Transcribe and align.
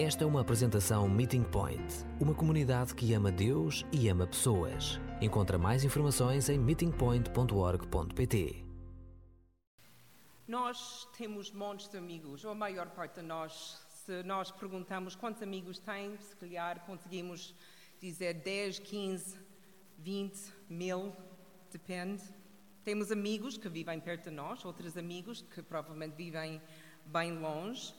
Esta 0.00 0.22
é 0.22 0.26
uma 0.28 0.42
apresentação 0.42 1.08
Meeting 1.08 1.42
Point, 1.42 1.82
uma 2.20 2.32
comunidade 2.32 2.94
que 2.94 3.12
ama 3.14 3.32
Deus 3.32 3.84
e 3.90 4.08
ama 4.08 4.28
pessoas. 4.28 5.00
Encontra 5.20 5.58
mais 5.58 5.82
informações 5.82 6.48
em 6.48 6.56
meetingpoint.org.pt. 6.56 8.64
Nós 10.46 11.04
temos 11.16 11.50
montes 11.50 11.88
de 11.88 11.98
amigos, 11.98 12.44
ou 12.44 12.52
a 12.52 12.54
maior 12.54 12.90
parte 12.90 13.16
de 13.16 13.22
nós. 13.22 13.84
Se 13.88 14.22
nós 14.22 14.52
perguntamos 14.52 15.16
quantos 15.16 15.42
amigos 15.42 15.80
tem, 15.80 16.16
se 16.18 16.36
calhar 16.36 16.86
conseguimos 16.86 17.52
dizer 18.00 18.34
10, 18.34 18.78
15, 18.78 19.36
20, 19.98 20.52
mil, 20.70 21.12
depende. 21.72 22.22
Temos 22.84 23.10
amigos 23.10 23.56
que 23.56 23.68
vivem 23.68 23.98
perto 23.98 24.30
de 24.30 24.32
nós, 24.36 24.64
outros 24.64 24.96
amigos 24.96 25.42
que 25.42 25.60
provavelmente 25.60 26.14
vivem 26.14 26.62
bem 27.04 27.36
longe. 27.36 27.92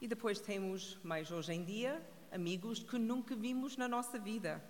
E 0.00 0.08
depois 0.08 0.40
temos, 0.40 0.98
mais 1.02 1.30
hoje 1.30 1.52
em 1.52 1.62
dia, 1.62 2.02
amigos 2.32 2.82
que 2.82 2.98
nunca 2.98 3.36
vimos 3.36 3.76
na 3.76 3.86
nossa 3.86 4.18
vida. 4.18 4.64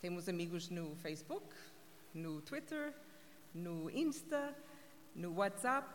Temos 0.00 0.28
amigos 0.28 0.68
no 0.68 0.94
Facebook, 0.94 1.52
no 2.14 2.40
Twitter, 2.40 2.94
no 3.52 3.90
Insta, 3.90 4.56
no 5.16 5.34
WhatsApp 5.34 5.88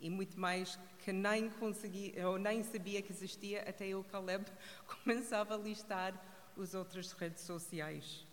e 0.00 0.08
muito 0.08 0.38
mais 0.38 0.78
que 1.04 1.12
nem 1.12 1.50
consegui, 1.50 2.14
ou 2.24 2.38
nem 2.38 2.62
sabia 2.62 3.02
que 3.02 3.10
existia 3.10 3.68
até 3.68 3.92
o 3.96 4.04
Caleb 4.04 4.44
começava 5.02 5.54
a 5.54 5.58
listar 5.58 6.14
as 6.56 6.74
outras 6.74 7.10
redes 7.10 7.42
sociais. 7.42 8.24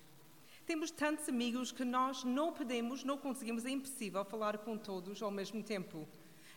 Temos 0.68 0.92
tantos 0.92 1.28
amigos 1.28 1.72
que 1.72 1.84
nós 1.84 2.24
não 2.24 2.54
podemos, 2.54 3.04
não 3.04 3.18
conseguimos, 3.18 3.66
é 3.66 3.72
impossível 3.72 4.24
falar 4.24 4.60
com 4.60 4.78
todos 4.78 5.20
ao 5.24 5.32
mesmo 5.32 5.64
tempo 5.64 6.08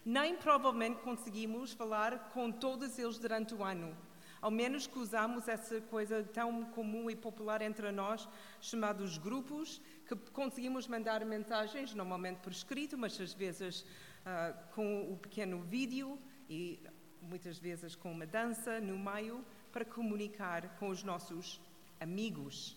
nem 0.05 0.37
provavelmente 0.37 1.01
conseguimos 1.01 1.73
falar 1.73 2.31
com 2.31 2.53
todos 2.53 2.99
eles 2.99 3.19
durante 3.19 3.55
o 3.55 3.65
ano. 3.65 3.97
Ao 4.41 4.51
menos 4.51 4.87
que 4.87 4.99
usamos 4.99 5.49
essa 5.49 5.81
coisa 5.81 6.23
tão 6.23 6.65
comum 6.67 7.09
e 7.09 7.17
popular 7.17 7.63
entre 7.63 7.91
nós, 7.91 8.29
chamados 8.61 9.17
grupos, 9.17 9.81
que 10.07 10.15
conseguimos 10.33 10.87
mandar 10.87 11.25
mensagens, 11.25 11.95
normalmente 11.95 12.41
por 12.41 12.53
escrito, 12.53 12.99
mas 12.99 13.19
às 13.19 13.33
vezes 13.33 13.81
uh, 13.81 14.75
com 14.75 15.11
o 15.11 15.17
pequeno 15.17 15.63
vídeo 15.63 16.19
e 16.49 16.79
muitas 17.23 17.59
vezes 17.59 17.97
com 17.97 18.13
uma 18.13 18.27
dança 18.27 18.81
no 18.81 18.99
meio, 18.99 19.43
para 19.73 19.85
comunicar 19.85 20.77
com 20.79 20.89
os 20.89 21.03
nossos 21.03 21.61
amigos. 21.99 22.77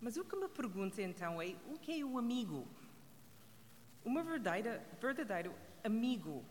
Mas 0.00 0.16
o 0.16 0.24
que 0.24 0.36
me 0.36 0.48
pergunta 0.48 1.02
então 1.02 1.42
é: 1.42 1.54
o 1.68 1.78
que 1.78 2.00
é 2.00 2.04
o 2.04 2.16
amigo? 2.16 2.66
Verdadeira, 4.04 4.84
verdadeiro 5.00 5.54
amigo 5.84 6.44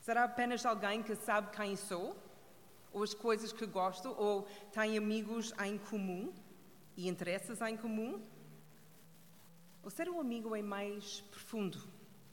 será 0.00 0.24
apenas 0.24 0.66
alguém 0.66 1.02
que 1.02 1.14
sabe 1.14 1.54
quem 1.56 1.76
sou, 1.76 2.16
ou 2.92 3.02
as 3.02 3.14
coisas 3.14 3.52
que 3.52 3.64
gosto, 3.66 4.10
ou 4.10 4.42
tem 4.72 4.98
amigos 4.98 5.52
em 5.64 5.78
comum 5.78 6.32
e 6.96 7.08
interesses 7.08 7.60
em 7.62 7.76
comum? 7.76 8.22
Ou 9.82 9.90
ser 9.90 10.08
um 10.08 10.20
amigo 10.20 10.54
é 10.54 10.62
mais 10.62 11.20
profundo, 11.22 11.78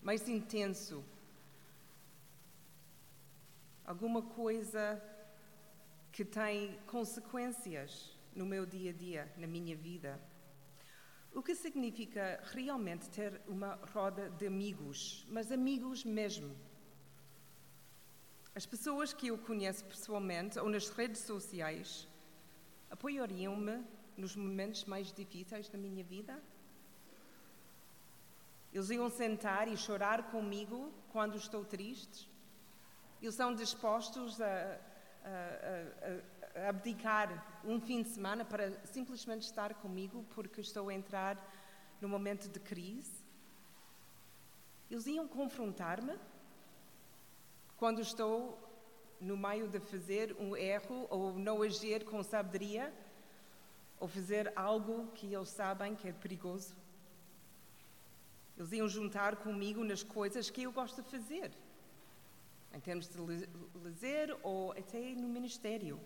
mais 0.01 0.27
intenso? 0.27 1.03
Alguma 3.85 4.21
coisa 4.21 5.01
que 6.11 6.25
tem 6.25 6.77
consequências 6.85 8.17
no 8.35 8.45
meu 8.45 8.65
dia 8.65 8.91
a 8.91 8.93
dia, 8.93 9.33
na 9.37 9.47
minha 9.47 9.75
vida? 9.75 10.19
O 11.33 11.43
que 11.43 11.53
significa 11.55 12.43
realmente 12.53 13.09
ter 13.09 13.39
uma 13.47 13.79
roda 13.93 14.29
de 14.31 14.47
amigos, 14.47 15.25
mas 15.29 15.51
amigos 15.51 16.03
mesmo. 16.03 16.55
As 18.55 18.65
pessoas 18.65 19.13
que 19.13 19.27
eu 19.27 19.37
conheço 19.37 19.85
pessoalmente 19.85 20.59
ou 20.59 20.67
nas 20.67 20.89
redes 20.89 21.21
sociais 21.21 22.07
apoiariam-me 22.89 23.83
nos 24.17 24.35
momentos 24.35 24.83
mais 24.85 25.13
difíceis 25.13 25.69
da 25.69 25.77
minha 25.77 26.03
vida? 26.03 26.41
Eles 28.73 28.89
iam 28.89 29.09
sentar 29.09 29.67
e 29.67 29.77
chorar 29.77 30.31
comigo 30.31 30.91
quando 31.11 31.37
estou 31.37 31.63
triste? 31.63 32.29
Eles 33.21 33.35
são 33.35 33.53
dispostos 33.53 34.41
a, 34.41 34.79
a, 35.23 36.38
a, 36.38 36.38
abdicar 36.67 37.61
um 37.63 37.79
fim 37.79 38.01
de 38.01 38.09
semana 38.09 38.43
para 38.43 38.71
simplesmente 38.85 39.43
estar 39.43 39.73
comigo 39.75 40.25
porque 40.35 40.61
estou 40.61 40.89
a 40.89 40.93
entrar 40.93 41.37
no 42.01 42.09
momento 42.09 42.47
de 42.49 42.59
crise. 42.59 43.23
Eles 44.89 45.05
iam 45.05 45.27
confrontar-me 45.27 46.17
quando 47.77 48.01
estou 48.01 48.57
no 49.19 49.37
meio 49.37 49.67
de 49.67 49.79
fazer 49.79 50.35
um 50.39 50.55
erro 50.55 51.05
ou 51.09 51.37
não 51.37 51.61
agir 51.61 52.05
com 52.05 52.23
sabedoria 52.23 52.93
ou 53.99 54.07
fazer 54.07 54.51
algo 54.55 55.07
que 55.13 55.33
eles 55.33 55.49
sabem 55.49 55.95
que 55.95 56.07
é 56.07 56.13
perigoso. 56.13 56.75
Eles 58.57 58.71
iam 58.71 58.87
juntar 58.87 59.35
comigo 59.37 59.83
nas 59.83 60.03
coisas 60.03 60.49
que 60.49 60.63
eu 60.63 60.71
gosto 60.71 61.01
de 61.01 61.09
fazer, 61.09 61.51
em 62.73 62.79
termos 62.79 63.07
de 63.07 63.17
lazer 63.75 64.37
ou 64.43 64.71
até 64.71 65.13
no 65.15 65.27
ministério. 65.27 65.99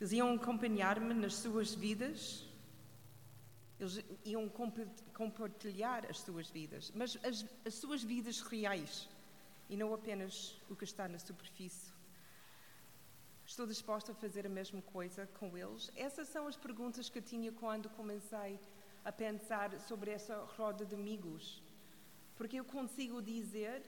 Eles 0.00 0.12
iam 0.12 0.34
acompanhar-me 0.34 1.12
nas 1.12 1.34
suas 1.34 1.74
vidas, 1.74 2.46
eles 3.80 4.04
iam 4.24 4.48
compartilhar 5.12 6.06
as 6.08 6.20
suas 6.20 6.48
vidas, 6.50 6.92
mas 6.94 7.18
as, 7.24 7.44
as 7.64 7.74
suas 7.74 8.02
vidas 8.02 8.40
reais 8.40 9.08
e 9.68 9.76
não 9.76 9.92
apenas 9.92 10.60
o 10.70 10.76
que 10.76 10.84
está 10.84 11.08
na 11.08 11.18
superfície. 11.18 11.92
Estou 13.44 13.66
disposta 13.66 14.12
a 14.12 14.14
fazer 14.14 14.46
a 14.46 14.48
mesma 14.48 14.82
coisa 14.82 15.26
com 15.38 15.56
eles? 15.56 15.90
Essas 15.96 16.28
são 16.28 16.46
as 16.46 16.56
perguntas 16.56 17.08
que 17.08 17.18
eu 17.18 17.22
tinha 17.22 17.50
quando 17.50 17.88
comecei 17.90 18.60
a 19.04 19.10
pensar 19.10 19.80
sobre 19.80 20.10
essa 20.10 20.36
roda 20.56 20.84
de 20.84 20.94
amigos. 20.94 21.62
Porque 22.36 22.60
eu 22.60 22.64
consigo 22.64 23.22
dizer 23.22 23.82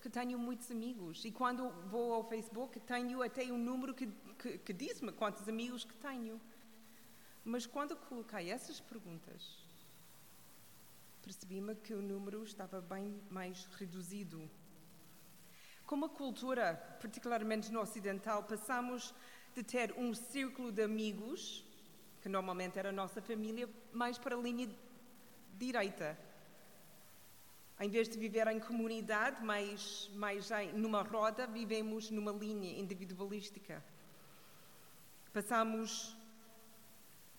que 0.00 0.08
tenho 0.08 0.38
muitos 0.38 0.70
amigos 0.70 1.24
e 1.24 1.30
quando 1.30 1.70
vou 1.90 2.14
ao 2.14 2.24
Facebook 2.24 2.78
tenho 2.80 3.22
até 3.22 3.44
um 3.44 3.58
número 3.58 3.94
que, 3.94 4.06
que, 4.38 4.58
que 4.58 4.72
diz-me 4.72 5.12
quantos 5.12 5.48
amigos 5.48 5.84
que 5.84 5.94
tenho. 5.94 6.40
Mas 7.44 7.66
quando 7.66 7.96
coloquei 7.96 8.50
essas 8.50 8.80
perguntas, 8.80 9.64
percebi-me 11.22 11.74
que 11.74 11.94
o 11.94 12.02
número 12.02 12.42
estava 12.44 12.80
bem 12.80 13.20
mais 13.30 13.64
reduzido. 13.78 14.48
Como 15.84 16.04
a 16.04 16.08
cultura, 16.08 16.74
particularmente 17.00 17.72
no 17.72 17.80
ocidental, 17.80 18.44
passamos 18.44 19.14
de 19.54 19.62
ter 19.62 19.92
um 19.96 20.14
círculo 20.14 20.70
de 20.70 20.82
amigos, 20.82 21.64
que 22.20 22.28
normalmente 22.28 22.78
era 22.78 22.90
a 22.90 22.92
nossa 22.92 23.22
família, 23.22 23.68
mais 23.92 24.18
para 24.18 24.36
a 24.36 24.40
linha 24.40 24.68
direita 25.54 26.27
em 27.80 27.88
vez 27.88 28.08
de 28.08 28.18
viver 28.18 28.46
em 28.48 28.58
comunidade, 28.58 29.44
mais 29.44 30.10
em, 30.50 30.72
numa 30.72 31.02
roda, 31.02 31.46
vivemos 31.46 32.10
numa 32.10 32.32
linha 32.32 32.78
individualística. 32.78 33.84
Passamos 35.32 36.16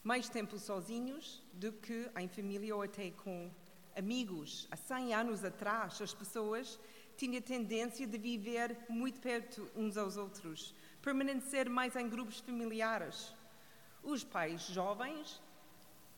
mais 0.02 0.30
tempo 0.30 0.58
sozinhos 0.58 1.44
do 1.52 1.74
que 1.74 2.10
em 2.18 2.28
família 2.28 2.74
ou 2.76 2.82
até 2.82 3.12
com 3.12 3.52
amigos. 3.98 4.66
Há 4.72 4.78
100 4.78 5.14
anos 5.14 5.44
atrás, 5.44 6.02
as 6.02 6.14
pessoas 6.14 6.80
tinham 7.18 7.42
tendência 7.42 8.08
de 8.08 8.18
viver 8.18 8.78
muito 8.88 9.20
perto 9.20 9.70
uns 9.76 9.98
aos 9.98 10.16
outros, 10.16 10.74
permanecer 11.02 11.70
mais 11.70 11.98
em 11.98 12.08
grupos 12.08 12.40
familiares. 12.40 13.36
Os 14.02 14.24
pais 14.24 14.62
jovens 14.68 15.42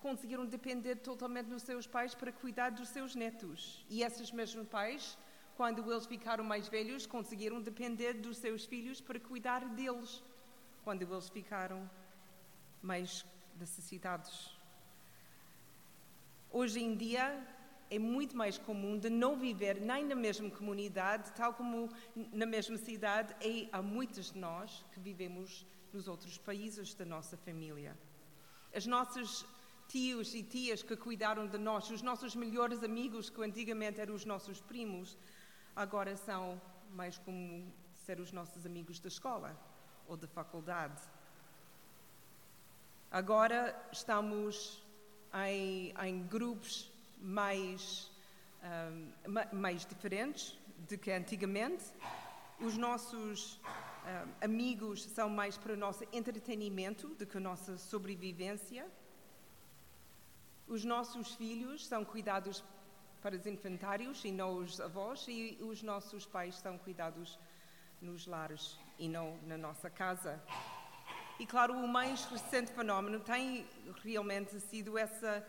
conseguiram 0.02 0.46
depender 0.46 0.96
totalmente 0.96 1.48
dos 1.48 1.62
seus 1.62 1.86
pais 1.86 2.14
para 2.16 2.32
cuidar 2.32 2.72
dos 2.72 2.90
seus 2.90 3.14
netos. 3.16 3.86
E 3.90 4.04
esses 4.04 4.32
mesmos 4.32 4.68
pais, 4.68 5.18
quando 5.56 5.90
eles 5.92 6.06
ficaram 6.06 6.44
mais 6.44 6.68
velhos, 6.68 7.06
conseguiram 7.06 7.62
depender 7.62 8.14
dos 8.14 8.38
seus 8.38 8.66
filhos 8.66 9.00
para 9.00 9.20
cuidar 9.20 9.64
deles, 9.70 10.24
quando 10.84 11.03
eles 11.03 11.30
ficaram 11.30 11.90
mais 12.82 13.24
necessitados. 13.59 14.59
Hoje 16.50 16.82
em 16.82 16.96
dia, 16.96 17.26
é 17.90 18.00
muito 18.00 18.36
mais 18.36 18.58
comum 18.58 18.97
de 18.97 19.09
não 19.09 19.38
viver 19.38 19.80
nem 19.80 20.04
na 20.04 20.16
mesma 20.16 20.50
comunidade, 20.50 21.32
tal 21.34 21.54
como 21.54 21.90
na 22.34 22.46
mesma 22.46 22.78
cidade, 22.78 23.36
e 23.40 23.70
há 23.72 23.82
muitos 23.82 24.32
de 24.32 24.40
nós 24.40 24.84
que 24.92 25.00
vivemos 25.00 25.66
nos 25.94 26.08
outros 26.08 26.38
países 26.38 26.94
da 26.96 27.06
nossa 27.06 27.38
família. 27.38 27.96
As 28.74 28.88
nossas 28.88 29.46
tios 29.91 30.34
e 30.34 30.41
tias 30.41 30.82
que 30.82 30.96
cuidaram 30.96 31.46
de 31.47 31.58
nós, 31.58 31.90
os 31.90 32.02
nossos 32.02 32.34
melhores 32.35 32.82
amigos, 32.84 33.29
que 33.29 33.43
antigamente 33.43 33.99
eram 33.99 34.16
os 34.16 34.26
nossos 34.26 34.61
primos, 34.61 35.17
agora 35.76 36.16
são 36.16 36.61
mais 36.91 37.17
como 37.17 37.72
ser 38.05 38.20
os 38.20 38.32
nossos 38.32 38.66
amigos 38.66 38.99
da 38.99 39.09
escola 39.09 39.52
ou 40.08 40.16
da 40.16 40.28
faculdade. 40.28 41.02
Agora 43.11 43.76
estamos 43.91 44.82
em, 45.46 45.94
em 46.05 46.23
grupos 46.28 46.90
mais, 47.20 48.09
um, 48.64 49.58
mais 49.58 49.85
diferentes 49.85 50.58
do 50.87 50.97
que 50.97 51.11
antigamente 51.11 51.84
Os 52.61 52.78
nossos 52.78 53.55
uh, 53.55 53.59
amigos 54.40 55.03
são 55.03 55.28
mais 55.28 55.58
para 55.58 55.73
o 55.73 55.76
nosso 55.76 56.03
entretenimento 56.14 57.08
do 57.16 57.26
que 57.26 57.37
a 57.37 57.40
nossa 57.40 57.76
sobrevivência. 57.76 58.85
Os 60.72 60.85
nossos 60.85 61.35
filhos 61.35 61.85
são 61.85 62.06
cuidados 62.06 62.64
para 63.22 63.35
os 63.35 63.46
infantários 63.46 64.23
e 64.23 64.32
não 64.32 64.56
os 64.56 64.79
avós, 64.79 65.26
e 65.28 65.58
os 65.59 65.84
nossos 65.84 66.26
pais 66.26 66.56
são 66.56 66.78
cuidados 66.78 67.38
nos 68.02 68.26
lares 68.26 68.79
e 68.97 69.09
não 69.09 69.38
na 69.46 69.58
nossa 69.58 69.90
casa. 69.90 70.41
E 71.38 71.46
claro, 71.46 71.73
o 71.73 71.85
mais 71.85 72.23
recente 72.23 72.72
fenómeno 72.72 73.20
tem 73.20 73.68
realmente 74.02 74.62
sido 74.62 74.97
essa, 74.97 75.46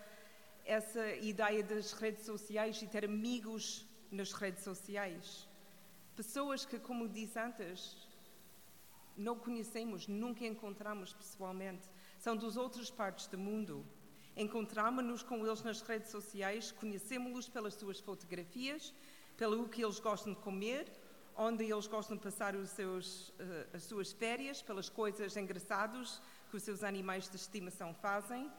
essa 0.64 1.06
ideia 1.14 1.62
das 1.62 1.92
redes 1.92 2.26
sociais 2.26 2.82
e 2.82 2.88
ter 2.88 3.04
amigos 3.04 3.86
nas 4.10 4.32
redes 4.32 4.64
sociais. 4.64 5.48
Pessoas 6.16 6.64
que, 6.64 6.80
como 6.80 7.08
disse 7.08 7.38
antes, 7.38 8.08
não 9.16 9.38
conhecemos, 9.38 10.08
nunca 10.08 10.44
encontramos 10.44 11.12
pessoalmente, 11.12 11.88
são 12.18 12.36
dos 12.36 12.56
outras 12.56 12.90
partes 12.90 13.28
do 13.28 13.38
mundo. 13.38 13.86
Encontramos-nos 14.36 15.22
com 15.22 15.46
eles 15.46 15.62
nas 15.62 15.82
redes 15.82 16.10
sociais, 16.10 16.72
conhecemos-los 16.72 17.48
pelas 17.48 17.74
suas 17.74 18.00
fotografias, 18.00 18.94
pelo 19.36 19.68
que 19.68 19.84
eles 19.84 20.00
gostam 20.00 20.32
de 20.32 20.40
comer, 20.40 20.90
onde 21.36 21.64
eles 21.64 21.86
gostam 21.86 22.16
de 22.16 22.22
passar 22.22 22.54
seus, 22.66 23.28
uh, 23.30 23.34
as 23.74 23.84
suas 23.84 24.12
férias, 24.12 24.62
pelas 24.62 24.88
coisas 24.88 25.36
engraçadas 25.36 26.20
que 26.50 26.56
os 26.56 26.62
seus 26.62 26.82
animais 26.82 27.28
de 27.28 27.36
estimação 27.36 27.94
fazem 27.94 28.50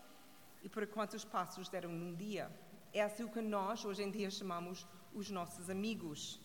e 0.63 0.69
por 0.69 0.85
quantos 0.87 1.25
passos 1.25 1.69
deram 1.69 1.91
num 1.91 2.15
dia. 2.15 2.51
É 2.91 3.01
assim 3.01 3.27
que 3.27 3.41
nós, 3.41 3.83
hoje 3.83 4.03
em 4.03 4.11
dia, 4.11 4.29
chamamos 4.29 4.85
os 5.13 5.29
nossos 5.29 5.69
amigos. 5.69 6.39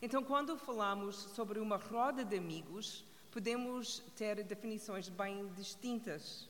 Então, 0.00 0.24
quando 0.24 0.58
falamos 0.58 1.16
sobre 1.16 1.60
uma 1.60 1.76
roda 1.76 2.24
de 2.24 2.36
amigos, 2.36 3.04
podemos 3.30 4.00
ter 4.16 4.42
definições 4.42 5.08
bem 5.08 5.48
distintas. 5.54 6.48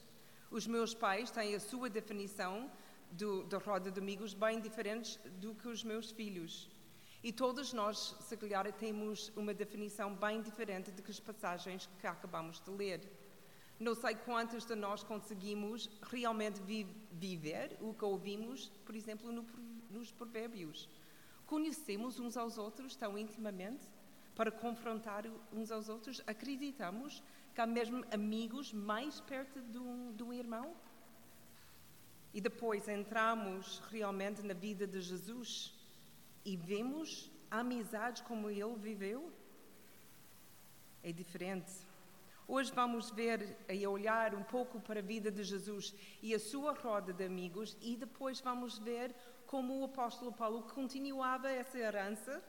Os 0.53 0.67
meus 0.67 0.93
pais 0.93 1.31
têm 1.31 1.55
a 1.55 1.61
sua 1.61 1.89
definição 1.89 2.71
da 3.49 3.57
roda 3.57 3.91
de 3.91 3.99
amigos 3.99 4.35
bem 4.35 4.61
diferentes 4.61 5.19
do 5.41 5.55
que 5.55 5.67
os 5.67 5.83
meus 5.83 6.11
filhos. 6.11 6.71
E 7.25 7.33
todos 7.33 7.73
nós, 7.73 8.15
se 8.21 8.37
calhar, 8.37 8.71
temos 8.75 9.33
uma 9.35 9.55
definição 9.55 10.15
bem 10.15 10.43
diferente 10.43 10.91
do 10.91 11.03
que 11.03 11.11
as 11.11 11.19
passagens 11.19 11.89
que 11.99 12.07
acabamos 12.07 12.61
de 12.61 12.71
ler. 12.71 13.01
Não 13.81 13.95
sei 13.95 14.15
quantos 14.15 14.67
de 14.67 14.75
nós 14.75 15.03
conseguimos 15.03 15.89
realmente 16.03 16.61
vi 16.61 16.87
viver 17.13 17.79
o 17.81 17.95
que 17.95 18.05
ouvimos, 18.05 18.69
por 18.85 18.95
exemplo, 18.95 19.33
no, 19.33 19.47
nos 19.89 20.13
provérbios. 20.13 20.87
Conhecemos 21.47 22.21
uns 22.21 22.37
aos 22.37 22.59
outros 22.59 22.95
tão 22.95 23.17
intimamente 23.17 23.89
para 24.35 24.51
confrontar 24.51 25.25
uns 25.53 25.71
aos 25.71 25.89
outros? 25.89 26.23
Acreditamos 26.27 27.23
que 27.55 27.61
há 27.61 27.67
mesmo 27.67 28.05
amigos 28.11 28.73
mais 28.73 29.21
perto 29.21 29.61
do, 29.61 30.13
do 30.13 30.33
irmão? 30.33 30.75
E 32.33 32.41
depois 32.41 32.89
entramos 32.89 33.81
realmente 33.91 34.43
na 34.43 34.55
vida 34.55 34.87
de 34.87 35.01
Jesus 35.01 35.75
e 36.45 36.57
vemos 36.57 37.31
amizades 37.51 38.23
como 38.23 38.49
ele 38.49 38.75
viveu? 38.77 39.31
É 41.03 41.13
diferente. 41.13 41.73
Hoje 42.49 42.73
vamos 42.73 43.11
ver 43.11 43.57
e 43.69 43.87
olhar 43.87 44.35
um 44.35 44.43
pouco 44.43 44.81
para 44.81 45.01
a 45.01 45.03
vida 45.03 45.31
de 45.31 45.45
Jesus 45.45 45.95
e 46.23 46.35
a 46.35 46.41
sua 46.41 46.73
roda 46.73 47.13
de 47.13 47.25
amigos 47.25 47.77
e 47.81 47.97
depois 47.97 48.41
vamos 48.41 48.79
ver 48.79 49.15
como 49.47 49.81
o 49.81 49.85
apóstolo 49.85 50.33
Paulo 50.33 50.63
continuava 50.63 51.51
essa 51.51 51.79
herança 51.79 52.43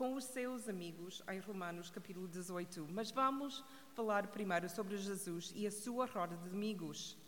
com 0.00 0.14
os 0.14 0.24
seus 0.24 0.66
amigos 0.66 1.22
em 1.30 1.40
Romanos 1.40 1.90
capítulo 1.90 2.26
18. 2.26 2.88
Mas 2.90 3.10
vamos 3.10 3.62
falar 3.92 4.28
primeiro 4.28 4.66
sobre 4.66 4.96
Jesus 4.96 5.52
e 5.54 5.66
a 5.66 5.70
sua 5.70 6.06
roda 6.06 6.38
de 6.38 6.48
amigos. 6.48 7.18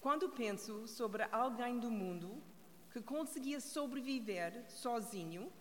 Quando 0.00 0.28
penso 0.30 0.88
sobre 0.88 1.22
alguém 1.30 1.78
do 1.78 1.88
mundo 1.88 2.42
que 2.92 3.00
conseguia 3.00 3.60
sobreviver 3.60 4.68
sozinho, 4.68 5.52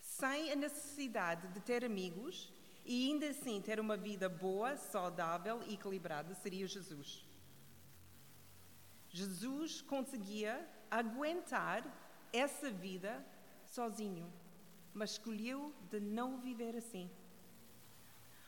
sem 0.00 0.50
a 0.50 0.56
necessidade 0.56 1.46
de 1.46 1.60
ter 1.60 1.84
amigos 1.84 2.52
e 2.84 3.06
ainda 3.06 3.28
assim 3.28 3.62
ter 3.62 3.78
uma 3.78 3.96
vida 3.96 4.28
boa, 4.28 4.76
saudável 4.76 5.62
e 5.68 5.74
equilibrada, 5.74 6.34
seria 6.34 6.66
Jesus. 6.66 7.24
Jesus 9.08 9.80
conseguia 9.82 10.68
aguentar 10.90 11.84
essa 12.32 12.72
vida 12.72 13.24
sozinho, 13.76 14.26
mas 14.92 15.12
escolheu 15.12 15.72
de 15.90 16.00
não 16.00 16.38
viver 16.38 16.76
assim. 16.76 17.08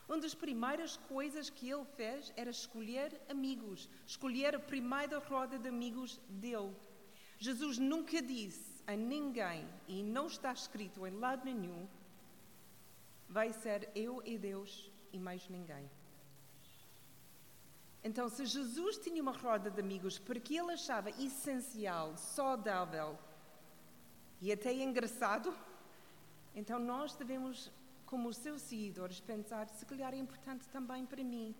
Uma 0.08 0.18
das 0.18 0.34
primeiras 0.34 0.96
coisas 0.96 1.48
que 1.48 1.70
ele 1.70 1.84
fez 1.84 2.32
era 2.36 2.50
escolher 2.50 3.08
amigos, 3.28 3.88
escolher 4.06 4.54
a 4.54 4.60
primeira 4.72 5.18
roda 5.18 5.58
de 5.58 5.68
amigos 5.68 6.20
dele. 6.28 6.74
Jesus 7.38 7.78
nunca 7.78 8.20
disse 8.20 8.82
a 8.86 8.94
ninguém, 8.96 9.66
e 9.86 10.02
não 10.02 10.26
está 10.26 10.52
escrito 10.52 11.06
em 11.06 11.18
lado 11.24 11.44
nenhum, 11.44 11.88
vai 13.28 13.52
ser 13.52 13.90
eu 13.94 14.20
e 14.24 14.36
Deus 14.36 14.90
e 15.12 15.18
mais 15.18 15.48
ninguém. 15.48 15.88
Então, 18.04 18.28
se 18.28 18.44
Jesus 18.44 18.98
tinha 18.98 19.22
uma 19.22 19.32
roda 19.32 19.70
de 19.70 19.80
amigos 19.80 20.18
porque 20.18 20.58
ele 20.58 20.72
achava 20.72 21.10
essencial, 21.10 22.16
saudável, 22.16 23.16
e 24.44 24.50
até 24.50 24.72
engraçado, 24.72 25.54
então 26.52 26.76
nós 26.76 27.14
devemos, 27.14 27.70
como 28.04 28.32
seus 28.32 28.60
seguidores, 28.62 29.20
pensar: 29.20 29.68
se 29.68 29.86
calhar 29.86 30.12
é 30.12 30.16
importante 30.16 30.68
também 30.68 31.06
para 31.06 31.22
mim. 31.22 31.54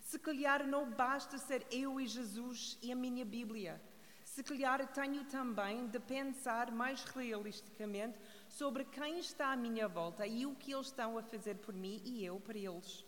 Se 0.00 0.20
calhar 0.20 0.64
não 0.64 0.88
basta 0.88 1.36
ser 1.36 1.66
eu 1.68 2.00
e 2.00 2.06
Jesus 2.06 2.78
e 2.80 2.92
a 2.92 2.94
minha 2.94 3.24
Bíblia. 3.24 3.82
Se 4.24 4.44
calhar 4.44 4.86
tenho 4.92 5.24
também 5.24 5.88
de 5.88 5.98
pensar 5.98 6.70
mais 6.70 7.02
realisticamente 7.02 8.16
sobre 8.48 8.84
quem 8.84 9.18
está 9.18 9.50
à 9.50 9.56
minha 9.56 9.88
volta 9.88 10.24
e 10.24 10.46
o 10.46 10.54
que 10.54 10.72
eles 10.72 10.86
estão 10.86 11.18
a 11.18 11.22
fazer 11.24 11.56
por 11.56 11.74
mim 11.74 12.00
e 12.04 12.24
eu 12.24 12.38
para 12.38 12.56
eles. 12.56 13.04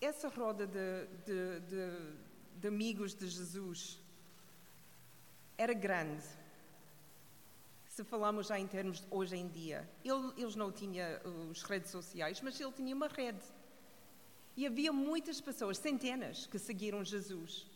Essa 0.00 0.28
roda 0.28 0.66
de, 0.66 1.06
de, 1.26 1.60
de, 1.60 2.58
de 2.58 2.68
amigos 2.68 3.14
de 3.14 3.28
Jesus 3.28 4.07
era 5.58 5.74
grande. 5.74 6.24
Se 7.88 8.04
falamos 8.04 8.46
já 8.46 8.58
em 8.58 8.66
termos 8.66 9.00
de 9.00 9.06
hoje 9.10 9.36
em 9.36 9.48
dia, 9.48 9.88
ele, 10.04 10.32
eles 10.36 10.54
não 10.54 10.70
tinham 10.70 11.04
as 11.50 11.62
redes 11.62 11.90
sociais, 11.90 12.40
mas 12.40 12.58
ele 12.60 12.72
tinha 12.72 12.94
uma 12.94 13.08
rede. 13.08 13.44
E 14.56 14.64
havia 14.66 14.92
muitas 14.92 15.40
pessoas, 15.40 15.78
centenas, 15.78 16.46
que 16.46 16.58
seguiram 16.58 17.04
Jesus. 17.04 17.66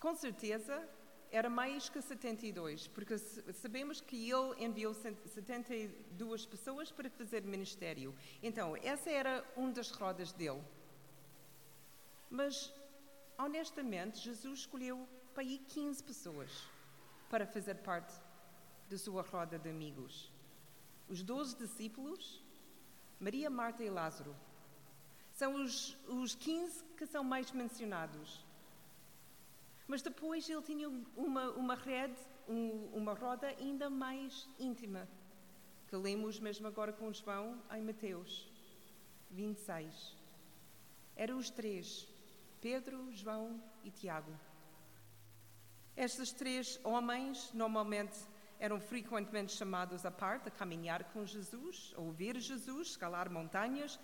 Com 0.00 0.14
certeza 0.16 0.86
era 1.30 1.48
mais 1.48 1.88
que 1.88 2.00
72, 2.00 2.86
porque 2.88 3.18
sabemos 3.18 4.00
que 4.00 4.30
ele 4.30 4.64
enviou 4.64 4.94
72 4.94 6.46
pessoas 6.46 6.92
para 6.92 7.10
fazer 7.10 7.42
ministério. 7.42 8.14
Então, 8.42 8.76
essa 8.76 9.10
era 9.10 9.44
uma 9.56 9.72
das 9.72 9.90
rodas 9.90 10.32
dele. 10.32 10.62
Mas, 12.30 12.72
honestamente, 13.36 14.18
Jesus 14.18 14.60
escolheu 14.60 15.08
para 15.34 15.42
ir 15.42 15.58
15 15.68 16.02
pessoas 16.04 16.50
para 17.28 17.46
fazer 17.46 17.74
parte 17.76 18.14
da 18.88 18.96
sua 18.96 19.22
roda 19.22 19.58
de 19.58 19.68
amigos. 19.68 20.32
Os 21.08 21.22
12 21.22 21.56
discípulos, 21.56 22.42
Maria, 23.18 23.50
Marta 23.50 23.82
e 23.82 23.90
Lázaro, 23.90 24.34
são 25.32 25.56
os, 25.56 25.98
os 26.06 26.34
15 26.36 26.84
que 26.96 27.04
são 27.06 27.24
mais 27.24 27.50
mencionados. 27.50 28.44
Mas 29.88 30.00
depois 30.00 30.48
ele 30.48 30.62
tinha 30.62 30.88
uma, 31.16 31.50
uma 31.50 31.74
rede, 31.74 32.16
um, 32.48 32.90
uma 32.94 33.14
roda 33.14 33.48
ainda 33.48 33.90
mais 33.90 34.48
íntima, 34.58 35.08
que 35.88 35.96
lemos 35.96 36.38
mesmo 36.38 36.68
agora 36.68 36.92
com 36.92 37.12
João 37.12 37.60
em 37.72 37.82
Mateus 37.82 38.48
26. 39.30 40.16
Eram 41.16 41.36
os 41.36 41.50
três, 41.50 42.08
Pedro, 42.60 43.12
João 43.12 43.60
e 43.82 43.90
Tiago. 43.90 44.32
Estes 45.96 46.32
três 46.32 46.80
homens 46.82 47.52
normalmente 47.52 48.18
eram 48.58 48.80
frequentemente 48.80 49.52
chamados 49.52 50.04
à 50.04 50.10
parte 50.10 50.48
a 50.48 50.50
caminhar 50.50 51.04
com 51.12 51.24
Jesus, 51.24 51.94
a 51.96 52.00
ouvir 52.00 52.36
Jesus, 52.40 52.88
escalar 52.88 53.30
montanhas 53.30 53.98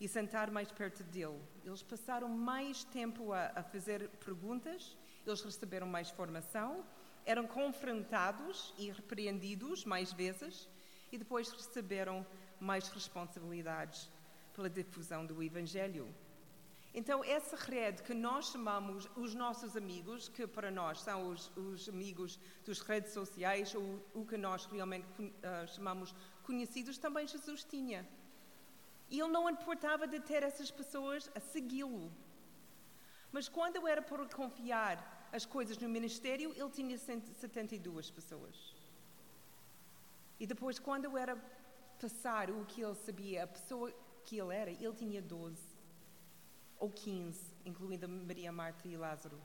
e 0.00 0.08
sentar 0.08 0.50
mais 0.50 0.72
perto 0.72 1.04
dele. 1.04 1.40
Eles 1.64 1.84
passaram 1.84 2.28
mais 2.28 2.82
tempo 2.82 3.32
a, 3.32 3.52
a 3.54 3.62
fazer 3.62 4.08
perguntas, 4.24 4.96
eles 5.24 5.40
receberam 5.42 5.86
mais 5.86 6.10
formação, 6.10 6.84
eram 7.24 7.46
confrontados 7.46 8.74
e 8.76 8.90
repreendidos 8.90 9.84
mais 9.84 10.12
vezes 10.12 10.68
e 11.12 11.18
depois 11.18 11.52
receberam 11.52 12.26
mais 12.58 12.88
responsabilidades 12.88 14.10
pela 14.52 14.68
difusão 14.68 15.24
do 15.24 15.40
Evangelho. 15.40 16.12
Então, 16.92 17.22
essa 17.22 17.56
rede 17.56 18.02
que 18.02 18.12
nós 18.12 18.46
chamamos 18.46 19.08
os 19.16 19.32
nossos 19.32 19.76
amigos, 19.76 20.28
que 20.28 20.44
para 20.46 20.72
nós 20.72 21.00
são 21.00 21.28
os, 21.28 21.50
os 21.56 21.88
amigos 21.88 22.38
das 22.66 22.80
redes 22.80 23.12
sociais, 23.12 23.72
ou 23.76 24.04
o 24.12 24.26
que 24.26 24.36
nós 24.36 24.64
realmente 24.64 25.06
uh, 25.22 25.68
chamamos 25.68 26.12
conhecidos, 26.42 26.98
também 26.98 27.28
Jesus 27.28 27.62
tinha. 27.62 28.06
E 29.08 29.20
ele 29.20 29.30
não 29.30 29.48
importava 29.48 30.06
de 30.06 30.18
ter 30.18 30.42
essas 30.42 30.70
pessoas 30.70 31.30
a 31.34 31.38
segui-lo. 31.38 32.10
Mas 33.30 33.48
quando 33.48 33.86
era 33.86 34.02
por 34.02 34.28
confiar 34.34 35.28
as 35.32 35.46
coisas 35.46 35.78
no 35.78 35.88
ministério, 35.88 36.52
ele 36.56 36.70
tinha 36.70 36.98
72 36.98 38.10
pessoas. 38.10 38.74
E 40.40 40.46
depois, 40.46 40.80
quando 40.80 41.16
era 41.16 41.36
passar 42.00 42.50
o 42.50 42.64
que 42.64 42.82
ele 42.82 42.96
sabia, 42.96 43.44
a 43.44 43.46
pessoa 43.46 43.92
que 44.24 44.40
ele 44.40 44.52
era, 44.52 44.70
ele 44.70 44.94
tinha 44.94 45.22
12 45.22 45.69
ou 46.80 46.90
15, 46.90 47.38
incluindo 47.64 48.08
Maria, 48.08 48.50
Marta 48.50 48.88
e 48.88 48.96
Lázaro. 48.96 49.38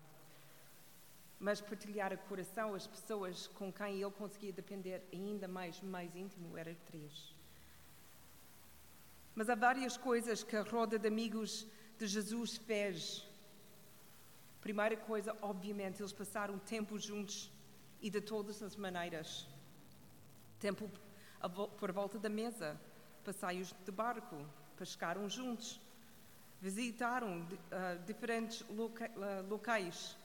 Mas 1.37 1.59
partilhar 1.59 2.13
o 2.13 2.17
coração, 2.29 2.73
as 2.73 2.87
pessoas 2.87 3.47
com 3.47 3.71
quem 3.71 4.01
ele 4.01 4.11
conseguia 4.11 4.53
depender 4.53 5.03
ainda 5.11 5.47
mais, 5.47 5.81
mais 5.81 6.15
íntimo, 6.15 6.57
era 6.57 6.73
três. 6.85 7.35
Mas 9.35 9.49
há 9.49 9.55
várias 9.55 9.97
coisas 9.97 10.43
que 10.43 10.55
a 10.55 10.63
roda 10.63 10.97
de 10.97 11.07
amigos 11.09 11.67
de 11.99 12.07
Jesus 12.07 12.55
fez. 12.55 13.27
Primeira 14.61 14.95
coisa, 14.95 15.35
obviamente, 15.41 16.01
eles 16.01 16.13
passaram 16.13 16.57
tempo 16.57 16.97
juntos 16.97 17.51
e 18.01 18.09
de 18.09 18.21
todas 18.21 18.63
as 18.63 18.77
maneiras. 18.77 19.45
Tempo 20.57 20.89
por 21.77 21.91
volta 21.91 22.17
da 22.17 22.29
mesa, 22.29 22.79
passeios 23.25 23.75
de 23.85 23.91
barco, 23.91 24.37
pescaram 24.77 25.29
juntos, 25.29 25.81
visitaram 26.61 27.41
uh, 27.41 28.03
diferentes 28.05 28.63
loca 28.69 29.11
uh, 29.11 29.47
locais. 29.47 30.17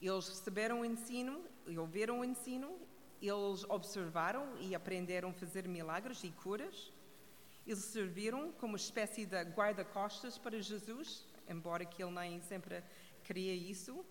Eles 0.00 0.28
receberam 0.28 0.80
o 0.80 0.84
ensino 0.84 1.44
ouviram 1.78 2.20
o 2.20 2.24
ensino, 2.24 2.78
eles 3.20 3.64
observaram 3.68 4.56
e 4.60 4.74
aprenderam 4.74 5.30
a 5.30 5.32
fazer 5.32 5.68
milagres 5.68 6.24
e 6.24 6.30
curas. 6.30 6.92
Eles 7.66 7.84
serviram 7.84 8.50
como 8.52 8.76
espécie 8.76 9.26
de 9.26 9.42
guarda-costas 9.44 10.38
para 10.38 10.60
Jesus, 10.60 11.26
embora 11.48 11.84
que 11.84 12.02
ele 12.02 12.12
nem 12.12 12.40
sempre 12.40 12.82
queria 13.22 13.54
isso. 13.54 14.04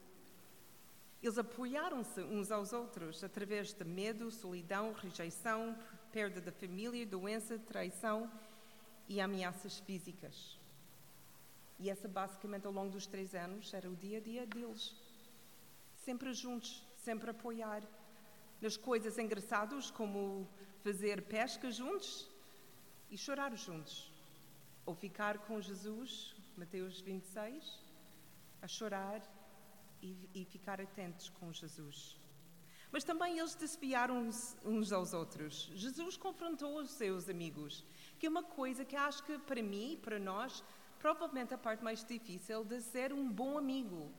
Eles 1.22 1.38
apoiaram-se 1.38 2.22
uns 2.22 2.52
aos 2.52 2.72
outros 2.72 3.24
através 3.24 3.74
de 3.74 3.84
medo, 3.84 4.32
solidão, 4.32 4.94
rejeição, 4.94 5.78
perda 6.12 6.40
da 6.40 6.52
família, 6.52 7.06
doença, 7.06 7.60
traição 7.60 8.32
e 9.08 9.20
ameaças 9.20 9.80
físicas. 9.80 10.59
E 11.80 11.90
essa, 11.90 12.08
basicamente, 12.08 12.68
ao 12.68 12.74
longo 12.74 12.92
dos 12.92 13.08
três 13.08 13.34
anos, 13.34 13.74
era 13.74 13.90
o 13.90 13.96
dia 13.96 14.18
a 14.18 14.22
dia 14.22 14.46
deles. 14.46 14.94
Sempre 15.96 16.34
juntos, 16.34 16.86
sempre 16.98 17.30
apoiar. 17.30 17.82
Nas 18.62 18.76
coisas 18.76 19.18
engraçadas, 19.18 19.90
como 19.90 20.48
fazer 20.84 21.22
pesca 21.24 21.72
juntos 21.72 22.30
e 23.10 23.18
chorar 23.18 23.56
juntos. 23.56 24.12
Ou 24.86 24.94
ficar 24.94 25.40
com 25.40 25.62
Jesus, 25.62 26.36
Mateus 26.58 27.00
26, 27.00 27.82
a 28.62 28.68
chorar 28.68 29.22
e, 30.02 30.30
e 30.34 30.44
ficar 30.44 30.82
atentos 30.82 31.30
com 31.30 31.54
Jesus. 31.54 32.20
Mas 32.92 33.04
também 33.04 33.38
eles 33.40 33.56
desviaram 33.56 34.18
uns, 34.18 34.58
uns 34.66 34.92
aos 34.92 35.14
outros. 35.14 35.72
Jesus 35.76 36.18
confrontou 36.18 36.80
os 36.80 36.90
seus 36.92 37.30
amigos, 37.30 37.86
que 38.18 38.26
é 38.26 38.30
uma 38.30 38.44
coisa 38.44 38.84
que 38.84 38.96
acho 38.96 39.24
que 39.24 39.38
para 39.38 39.62
mim, 39.62 40.00
para 40.02 40.20
nós, 40.20 40.64
provavelmente 41.00 41.54
a 41.54 41.58
parte 41.58 41.84
mais 41.84 42.04
difícil 42.04 42.64
de 42.64 42.82
ser 42.82 43.14
um 43.14 43.32
bom 43.32 43.58
amigo. 43.58 44.12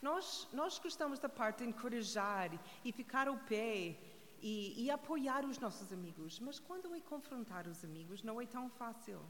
Nós, 0.00 0.48
nós 0.52 0.78
gostamos 0.78 1.18
da 1.18 1.28
parte 1.28 1.58
de 1.58 1.68
encorajar 1.70 2.50
e 2.84 2.90
ficar 2.90 3.28
ao 3.28 3.36
pé 3.36 3.96
e, 4.40 4.84
e 4.84 4.90
apoiar 4.90 5.44
os 5.44 5.58
nossos 5.58 5.92
amigos, 5.92 6.40
mas 6.40 6.58
quando 6.58 6.94
é 6.94 7.00
confrontar 7.00 7.66
os 7.66 7.84
amigos 7.84 8.22
não 8.22 8.40
é 8.40 8.46
tão 8.46 8.68
fácil. 8.70 9.20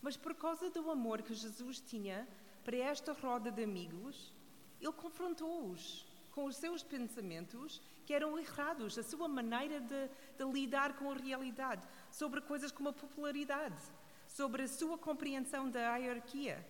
Mas 0.00 0.16
por 0.16 0.34
causa 0.34 0.70
do 0.70 0.90
amor 0.90 1.22
que 1.22 1.34
Jesus 1.34 1.80
tinha 1.80 2.26
para 2.64 2.76
esta 2.76 3.12
roda 3.12 3.50
de 3.50 3.62
amigos, 3.62 4.32
ele 4.80 4.92
confrontou-os 4.92 6.06
com 6.32 6.44
os 6.44 6.56
seus 6.56 6.82
pensamentos 6.82 7.80
que 8.06 8.14
eram 8.14 8.38
errados, 8.38 8.96
a 8.96 9.02
sua 9.02 9.26
maneira 9.26 9.80
de, 9.80 10.08
de 10.38 10.44
lidar 10.52 10.96
com 10.96 11.10
a 11.10 11.14
realidade, 11.14 11.86
sobre 12.10 12.40
coisas 12.40 12.70
como 12.70 12.90
a 12.90 12.92
popularidade, 12.92 13.82
sobre 14.28 14.62
a 14.62 14.68
sua 14.68 14.96
compreensão 14.96 15.68
da 15.68 15.96
hierarquia 15.96 16.64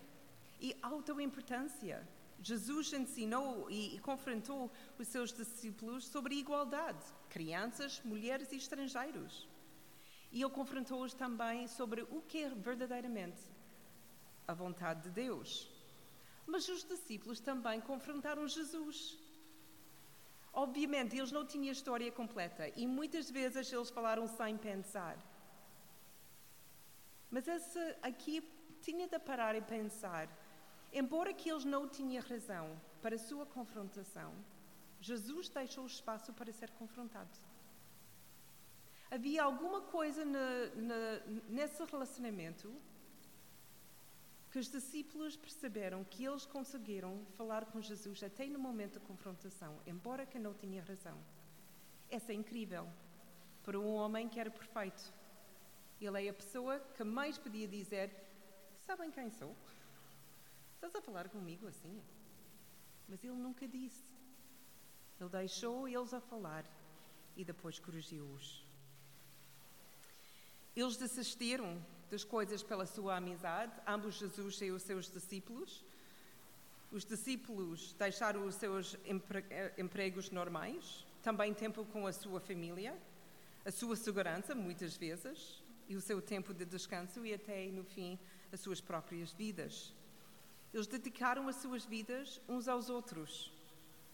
e 0.59 0.75
autoimportância. 0.81 2.07
Jesus 2.41 2.91
ensinou 2.93 3.69
e, 3.69 3.95
e 3.95 3.99
confrontou 3.99 4.71
os 4.97 5.07
seus 5.07 5.31
discípulos 5.33 6.07
sobre 6.07 6.35
igualdade, 6.35 7.03
crianças, 7.29 8.01
mulheres 8.03 8.51
e 8.51 8.55
estrangeiros. 8.55 9.47
E 10.31 10.41
ele 10.41 10.51
confrontou-os 10.51 11.13
também 11.13 11.67
sobre 11.67 12.01
o 12.03 12.21
que 12.21 12.43
é 12.43 12.49
verdadeiramente 12.49 13.41
a 14.47 14.53
vontade 14.53 15.03
de 15.03 15.09
Deus. 15.09 15.69
Mas 16.47 16.67
os 16.69 16.83
discípulos 16.83 17.39
também 17.39 17.79
confrontaram 17.81 18.47
Jesus. 18.47 19.17
Obviamente, 20.53 21.15
eles 21.15 21.31
não 21.31 21.45
tinham 21.45 21.69
a 21.69 21.71
história 21.71 22.11
completa 22.11 22.67
e 22.75 22.87
muitas 22.87 23.29
vezes 23.29 23.71
eles 23.71 23.89
falaram 23.89 24.27
sem 24.27 24.57
pensar. 24.57 25.17
Mas 27.29 27.47
esse 27.47 27.79
aqui 28.01 28.41
tinha 28.81 29.07
de 29.07 29.19
parar 29.19 29.55
e 29.55 29.61
pensar. 29.61 30.27
Embora 30.91 31.33
que 31.33 31.49
eles 31.49 31.65
não 31.65 31.87
tinham 31.87 32.23
razão 32.23 32.79
para 33.01 33.15
a 33.15 33.19
sua 33.19 33.45
confrontação, 33.45 34.33
Jesus 34.99 35.49
deixou 35.49 35.85
espaço 35.85 36.33
para 36.33 36.51
ser 36.51 36.71
confrontado. 36.71 37.37
Havia 39.11 39.43
alguma 39.43 39.81
coisa 39.81 40.23
nesse 41.47 41.83
relacionamento 41.85 42.73
que 44.51 44.59
os 44.59 44.67
discípulos 44.67 45.35
perceberam 45.37 46.03
que 46.03 46.25
eles 46.25 46.45
conseguiram 46.45 47.23
falar 47.37 47.65
com 47.65 47.79
Jesus 47.81 48.23
até 48.23 48.45
no 48.47 48.59
momento 48.59 48.99
da 48.99 49.05
confrontação, 49.05 49.79
embora 49.85 50.25
que 50.25 50.39
não 50.39 50.53
tinha 50.53 50.83
razão. 50.83 51.17
Essa 52.09 52.31
é 52.31 52.35
incrível 52.35 52.87
para 53.63 53.79
um 53.79 53.93
homem 53.93 54.27
que 54.27 54.39
era 54.39 54.49
perfeito. 54.49 55.13
Ele 55.99 56.25
é 56.25 56.29
a 56.29 56.33
pessoa 56.33 56.79
que 56.95 57.03
mais 57.03 57.37
podia 57.37 57.67
dizer: 57.67 58.11
Sabem 58.85 59.11
quem 59.11 59.29
sou? 59.29 59.55
Estás 60.75 60.95
a 60.95 61.01
falar 61.01 61.27
comigo 61.29 61.67
assim? 61.67 62.01
Mas 63.07 63.23
ele 63.23 63.33
nunca 63.33 63.67
disse. 63.67 64.03
Ele 65.19 65.29
deixou 65.29 65.87
eles 65.87 66.13
a 66.13 66.21
falar 66.21 66.65
e 67.35 67.43
depois 67.43 67.79
corrigiu-os. 67.79 68.63
Eles 70.75 70.95
desistiram 70.95 71.83
das 72.09 72.23
coisas 72.23 72.63
pela 72.63 72.85
sua 72.85 73.17
amizade, 73.17 73.73
ambos 73.85 74.15
Jesus 74.15 74.61
e 74.61 74.71
os 74.71 74.83
seus 74.83 75.11
discípulos. 75.11 75.83
Os 76.91 77.03
discípulos 77.05 77.93
deixaram 77.93 78.45
os 78.45 78.55
seus 78.55 78.95
eh, 79.05 79.73
empregos 79.77 80.31
normais, 80.31 81.05
também 81.21 81.53
tempo 81.53 81.85
com 81.85 82.07
a 82.07 82.13
sua 82.13 82.39
família, 82.39 82.97
a 83.65 83.71
sua 83.71 83.95
segurança, 83.95 84.55
muitas 84.55 84.95
vezes, 84.95 85.58
e 85.89 85.95
o 85.95 86.01
seu 86.01 86.21
tempo 86.21 86.53
de 86.53 86.63
descanso 86.63 87.25
e 87.25 87.33
até, 87.33 87.65
no 87.67 87.83
fim, 87.83 88.17
as 88.53 88.59
suas 88.59 88.79
próprias 88.79 89.33
vidas. 89.33 89.93
Eles 90.71 90.85
dedicaram 90.85 91.47
as 91.47 91.55
suas 91.55 91.83
vidas 91.83 92.39
uns 92.47 92.67
aos 92.67 92.89
outros. 92.89 93.51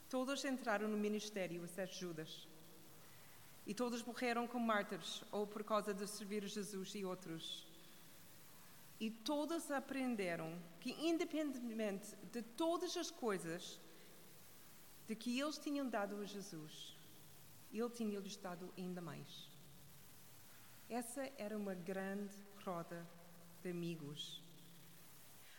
Todos 0.09 0.45
entraram 0.45 0.87
no 0.87 0.97
ministério 0.97 1.61
a 1.63 1.67
ser 1.67 1.89
Judas. 1.89 2.47
E 3.67 3.73
todos 3.73 4.01
morreram 4.03 4.47
como 4.47 4.65
mártires, 4.65 5.21
ou 5.31 5.45
por 5.45 5.63
causa 5.63 5.93
de 5.93 6.07
servir 6.07 6.47
Jesus 6.47 6.95
e 6.95 7.03
outros. 7.03 7.67
E 8.99 9.11
todos 9.11 9.69
aprenderam 9.69 10.57
que, 10.79 10.91
independentemente 10.91 12.15
de 12.31 12.41
todas 12.41 12.95
as 12.95 13.11
coisas 13.11 13.81
de 15.07 15.15
que 15.15 15.39
eles 15.39 15.57
tinham 15.57 15.89
dado 15.89 16.21
a 16.21 16.25
Jesus, 16.25 16.95
Ele 17.73 17.89
tinha-lhes 17.89 18.37
dado 18.37 18.73
ainda 18.77 19.01
mais. 19.01 19.54
Essa 20.89 21.31
era 21.37 21.57
uma 21.57 21.73
grande 21.73 22.35
roda 22.63 23.05
de 23.61 23.69
amigos. 23.69 24.43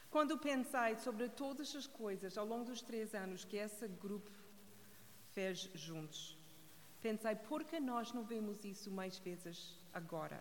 Quando 0.09 0.39
pensei 0.39 0.97
sobre 0.97 1.29
todas 1.29 1.75
as 1.75 1.87
coisas 1.87 2.39
ao 2.39 2.47
longo 2.47 2.65
dos 2.65 2.81
três 2.81 3.15
anos 3.15 3.45
que 3.45 3.57
esse 3.57 3.89
grupo 3.89 4.31
fez 5.33 5.59
juntos, 5.75 6.39
pensei, 7.01 7.35
por 7.35 7.65
que 7.65 7.81
nós 7.81 8.13
não 8.13 8.25
vemos 8.25 8.65
isso 8.65 8.91
mais 8.91 9.19
vezes 9.19 9.79
agora? 9.93 10.41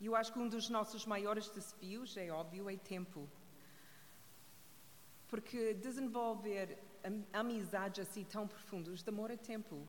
E 0.00 0.06
eu 0.06 0.14
acho 0.14 0.32
que 0.32 0.38
um 0.38 0.48
dos 0.48 0.68
nossos 0.68 1.06
maiores 1.06 1.48
desafios, 1.48 2.16
é 2.16 2.30
óbvio, 2.30 2.68
é 2.68 2.76
tempo. 2.76 3.28
Porque 5.28 5.74
desenvolver 5.74 6.78
amizades 7.32 8.06
assim 8.06 8.24
tão 8.24 8.46
profundas 8.46 9.02
demora 9.02 9.38
tempo. 9.38 9.88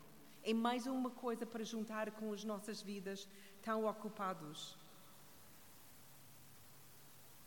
É 0.49 0.53
mais 0.53 0.87
uma 0.87 1.09
coisa 1.09 1.45
para 1.45 1.61
juntar 1.61 2.09
com 2.11 2.31
as 2.31 2.45
nossas 2.45 2.81
vidas 2.81 3.27
tão 3.61 3.85
ocupados. 3.85 4.77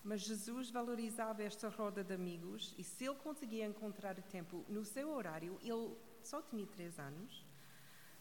Mas 0.05 0.21
Jesus 0.21 0.69
valorizava 0.69 1.43
esta 1.43 1.71
roda 1.71 2.05
de 2.05 2.13
amigos 2.13 2.75
e 2.77 2.85
se 2.85 3.07
ele 3.07 3.15
conseguia 3.15 3.65
encontrar 3.65 4.21
tempo 4.25 4.67
no 4.69 4.85
seu 4.85 5.15
horário, 5.15 5.59
ele 5.63 5.97
só 6.23 6.43
tinha 6.43 6.67
três 6.67 6.99
anos, 6.99 7.43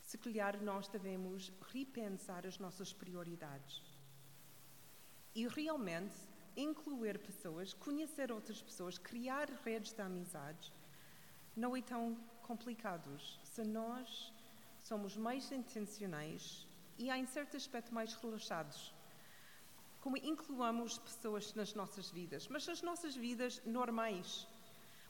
se 0.02 0.18
calhar 0.18 0.64
nós 0.64 0.88
devemos 0.88 1.52
repensar 1.74 2.48
as 2.48 2.58
nossas 2.58 2.94
prioridades. 2.94 3.84
E 5.36 5.46
realmente 5.46 6.16
incluir 6.56 7.20
pessoas, 7.20 7.74
conhecer 7.74 8.32
outras 8.32 8.62
pessoas, 8.62 8.98
criar 8.98 9.50
redes 9.66 9.92
de 9.92 10.02
amizades, 10.02 10.72
não 11.54 11.76
é 11.76 11.82
tão 11.82 12.16
complicado 12.44 13.20
se 13.44 13.62
nós 13.66 14.39
somos 14.90 15.16
mais 15.16 15.52
intencionais 15.52 16.68
e, 16.98 17.12
em 17.12 17.26
certo 17.26 17.56
aspecto, 17.56 17.94
mais 17.94 18.14
relaxados 18.22 18.80
como 20.02 20.18
incluamos 20.18 20.98
pessoas 20.98 21.54
nas 21.54 21.74
nossas 21.74 22.10
vidas, 22.10 22.48
mas 22.48 22.66
nas 22.66 22.82
nossas 22.82 23.16
vidas 23.16 23.62
normais. 23.66 24.48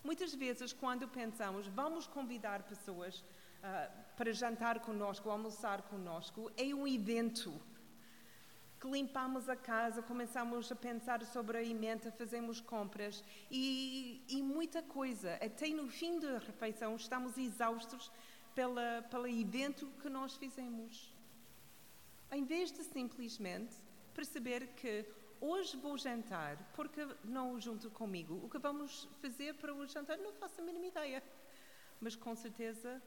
Muitas 0.03 0.33
vezes, 0.33 0.73
quando 0.73 1.07
pensamos, 1.07 1.67
vamos 1.67 2.07
convidar 2.07 2.63
pessoas 2.63 3.19
uh, 3.19 4.15
para 4.17 4.31
jantar 4.33 4.79
conosco, 4.79 5.29
almoçar 5.29 5.83
conosco, 5.83 6.51
é 6.57 6.73
um 6.73 6.87
evento 6.87 7.53
que 8.79 8.89
limpamos 8.89 9.49
a 9.49 9.57
casa, 9.57 10.01
começamos 10.01 10.71
a 10.71 10.75
pensar 10.75 11.23
sobre 11.25 11.57
a 11.57 11.59
alimenta, 11.59 12.11
fazemos 12.11 12.61
compras 12.61 13.23
e, 13.51 14.23
e, 14.29 14.41
muita 14.41 14.81
coisa. 14.81 15.35
Até 15.35 15.67
no 15.67 15.89
fim 15.89 16.17
da 16.17 16.39
refeição 16.39 16.95
estamos 16.95 17.37
exaustos 17.37 18.09
pela, 18.59 19.01
pelo 19.09 19.25
evento 19.25 19.87
que 20.01 20.09
nós 20.09 20.35
fizemos. 20.35 21.15
Em 22.29 22.43
vez 22.43 22.69
de 22.73 22.83
simplesmente 22.83 23.73
perceber 24.13 24.67
que 24.75 25.05
hoje 25.39 25.77
vou 25.77 25.97
jantar, 25.97 26.57
porque 26.75 27.07
não 27.23 27.57
junto 27.57 27.89
comigo? 27.89 28.33
O 28.43 28.49
que 28.49 28.59
vamos 28.59 29.07
fazer 29.21 29.53
para 29.53 29.73
o 29.73 29.87
jantar? 29.87 30.17
Não 30.17 30.33
faço 30.33 30.59
a 30.59 30.63
mínima 30.65 30.87
ideia. 30.87 31.23
Mas 32.01 32.17
com 32.17 32.35
certeza 32.35 33.01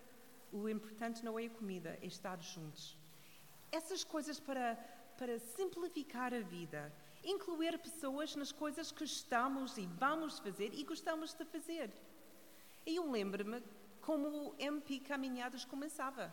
o 0.50 0.66
importante 0.71 1.23
não 1.23 1.38
é 1.38 1.44
a 1.44 1.50
comida, 1.50 1.99
é 2.00 2.06
estar 2.06 2.40
juntos. 2.40 2.97
Essas 3.71 4.02
coisas 4.02 4.40
para, 4.40 4.76
para 5.18 5.38
simplificar 5.38 6.32
a 6.32 6.40
vida, 6.40 6.90
incluir 7.23 7.78
pessoas 7.78 8.35
nas 8.37 8.52
coisas 8.52 8.90
que 8.90 9.04
estamos 9.04 9.76
e 9.76 9.87
vamos 9.87 10.38
fazer 10.38 10.73
e 10.73 10.82
gostamos 10.82 11.35
de 11.35 11.44
fazer. 11.44 11.90
E 12.87 12.97
eu 12.97 13.11
lembro-me 13.11 13.62
como 14.02 14.28
o 14.28 14.54
MP 14.59 15.00
Caminhadas 15.00 15.64
começava. 15.64 16.32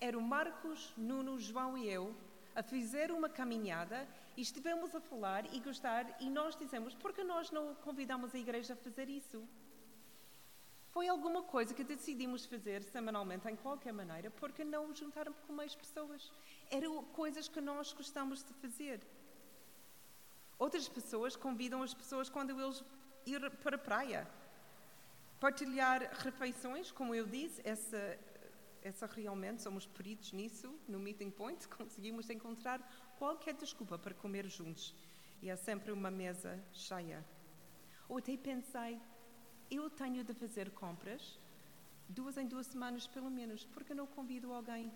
Era 0.00 0.18
o 0.18 0.22
Marcos, 0.22 0.92
Nuno, 0.96 1.38
João 1.38 1.76
e 1.76 1.88
eu 1.88 2.14
a 2.54 2.62
fazer 2.62 3.10
uma 3.10 3.28
caminhada 3.28 4.08
e 4.36 4.40
estivemos 4.40 4.94
a 4.94 5.00
falar 5.00 5.52
e 5.52 5.60
gostar 5.60 6.16
e 6.20 6.30
nós 6.30 6.56
dizemos, 6.56 6.94
por 6.94 7.12
que 7.12 7.22
nós 7.22 7.50
não 7.50 7.74
convidamos 7.76 8.34
a 8.34 8.38
igreja 8.38 8.72
a 8.72 8.76
fazer 8.76 9.10
isso? 9.10 9.46
Foi 10.90 11.06
alguma 11.08 11.42
coisa 11.42 11.74
que 11.74 11.84
decidimos 11.84 12.46
fazer 12.46 12.82
semanalmente, 12.82 13.46
em 13.46 13.56
qualquer 13.56 13.92
maneira, 13.92 14.30
porque 14.30 14.64
não 14.64 14.94
juntaram 14.94 15.34
com 15.46 15.52
mais 15.52 15.74
pessoas. 15.74 16.32
Eram 16.70 17.04
coisas 17.20 17.46
que 17.48 17.60
nós 17.60 17.92
gostamos 17.92 18.42
de 18.42 18.54
fazer. 18.54 19.06
Outras 20.58 20.88
pessoas 20.88 21.36
convidam 21.36 21.82
as 21.82 21.92
pessoas 21.92 22.30
quando 22.30 22.58
eles 22.58 22.82
ir 23.26 23.50
para 23.62 23.76
a 23.76 23.78
praia. 23.78 24.26
Partilhar 25.38 26.10
refeições, 26.22 26.90
como 26.90 27.14
eu 27.14 27.26
disse, 27.26 27.60
essa 27.64 28.18
essa 28.82 29.06
realmente 29.06 29.62
somos 29.62 29.84
peritos 29.84 30.32
nisso, 30.32 30.72
no 30.86 30.98
meeting 30.98 31.30
point, 31.30 31.66
conseguimos 31.76 32.30
encontrar 32.30 32.78
qualquer 33.18 33.54
desculpa 33.54 33.98
para 33.98 34.14
comer 34.14 34.48
juntos. 34.48 34.94
E 35.42 35.50
é 35.50 35.56
sempre 35.56 35.90
uma 35.90 36.10
mesa 36.10 36.62
cheia. 36.72 37.24
Ou 38.08 38.18
até 38.18 38.36
pensei, 38.36 39.00
eu 39.68 39.90
tenho 39.90 40.22
de 40.22 40.32
fazer 40.32 40.70
compras 40.70 41.38
duas 42.08 42.36
em 42.36 42.46
duas 42.46 42.68
semanas 42.68 43.06
pelo 43.08 43.28
menos, 43.28 43.64
porque 43.64 43.92
não 43.92 44.06
convido 44.06 44.52
alguém 44.52 44.92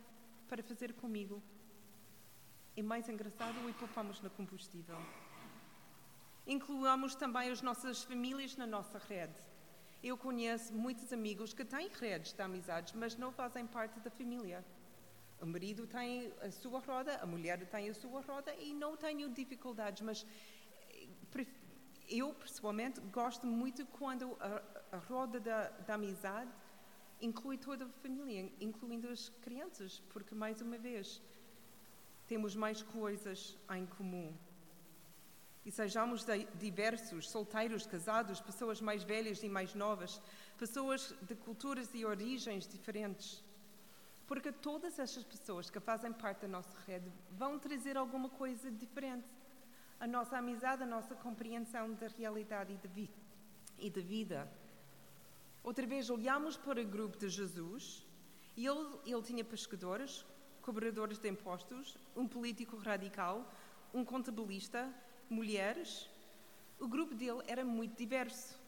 para 0.46 0.62
fazer 0.62 0.92
comigo? 0.94 1.42
E 2.76 2.82
mais 2.82 3.08
engraçado, 3.08 3.68
e 3.68 3.72
poupamos 3.72 4.20
no 4.20 4.30
combustível. 4.30 4.96
Incluamos 6.46 7.16
também 7.16 7.50
as 7.50 7.60
nossas 7.60 8.04
famílias 8.04 8.56
na 8.56 8.66
nossa 8.66 8.98
rede. 8.98 9.49
Eu 10.02 10.16
conheço 10.16 10.72
muitos 10.72 11.12
amigos 11.12 11.52
que 11.52 11.64
têm 11.64 11.88
redes 11.88 12.32
de 12.32 12.42
amizades, 12.42 12.94
mas 12.94 13.16
não 13.16 13.30
fazem 13.30 13.66
parte 13.66 14.00
da 14.00 14.10
família. 14.10 14.64
O 15.40 15.46
marido 15.46 15.86
tem 15.86 16.32
a 16.40 16.50
sua 16.50 16.80
roda, 16.80 17.16
a 17.16 17.26
mulher 17.26 17.66
tem 17.66 17.90
a 17.90 17.94
sua 17.94 18.22
roda 18.22 18.54
e 18.54 18.72
não 18.72 18.96
tenho 18.96 19.28
dificuldades, 19.28 20.00
mas 20.02 20.26
eh, 20.90 21.46
eu, 22.08 22.32
pessoalmente, 22.34 22.98
gosto 23.12 23.46
muito 23.46 23.84
quando 23.86 24.36
a, 24.40 24.62
a 24.92 24.96
roda 24.96 25.38
da, 25.38 25.68
da 25.68 25.94
amizade 25.94 26.50
inclui 27.20 27.58
toda 27.58 27.84
a 27.84 27.88
família, 28.02 28.50
incluindo 28.58 29.06
as 29.08 29.28
crianças, 29.42 30.02
porque, 30.08 30.34
mais 30.34 30.62
uma 30.62 30.78
vez, 30.78 31.22
temos 32.26 32.56
mais 32.56 32.82
coisas 32.82 33.58
em 33.76 33.84
comum 33.84 34.34
e 35.64 35.70
sejamos 35.70 36.24
diversos, 36.54 37.28
solteiros, 37.28 37.86
casados, 37.86 38.40
pessoas 38.40 38.80
mais 38.80 39.02
velhas 39.02 39.42
e 39.42 39.48
mais 39.48 39.74
novas, 39.74 40.20
pessoas 40.56 41.14
de 41.22 41.34
culturas 41.34 41.90
e 41.94 42.04
origens 42.04 42.66
diferentes. 42.66 43.44
Porque 44.26 44.52
todas 44.52 44.98
essas 44.98 45.24
pessoas 45.24 45.68
que 45.68 45.80
fazem 45.80 46.12
parte 46.12 46.42
da 46.42 46.48
nossa 46.48 46.78
rede 46.86 47.10
vão 47.32 47.58
trazer 47.58 47.96
alguma 47.96 48.28
coisa 48.28 48.70
diferente. 48.70 49.28
A 49.98 50.06
nossa 50.06 50.38
amizade, 50.38 50.82
a 50.82 50.86
nossa 50.86 51.14
compreensão 51.14 51.92
da 51.94 52.08
realidade 52.08 52.72
e 53.78 53.90
da 53.90 54.00
vida. 54.00 54.50
Outra 55.62 55.86
vez 55.86 56.08
olhamos 56.08 56.56
para 56.56 56.80
o 56.80 56.84
grupo 56.86 57.18
de 57.18 57.28
Jesus 57.28 58.06
e 58.56 58.66
ele, 58.66 58.98
ele 59.04 59.22
tinha 59.22 59.44
pescadores, 59.44 60.24
cobradores 60.62 61.18
de 61.18 61.28
impostos, 61.28 61.98
um 62.16 62.26
político 62.26 62.78
radical, 62.78 63.46
um 63.92 64.04
contabilista 64.04 64.90
mulheres, 65.30 66.10
o 66.78 66.88
grupo 66.88 67.14
dele 67.14 67.42
era 67.46 67.64
muito 67.64 67.96
diverso. 67.96 68.58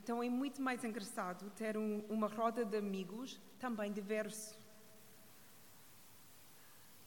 Então 0.00 0.22
é 0.22 0.28
muito 0.28 0.62
mais 0.62 0.84
engraçado 0.84 1.50
ter 1.50 1.76
um, 1.76 2.00
uma 2.08 2.28
roda 2.28 2.64
de 2.64 2.76
amigos 2.76 3.40
também 3.58 3.92
diverso. 3.92 4.56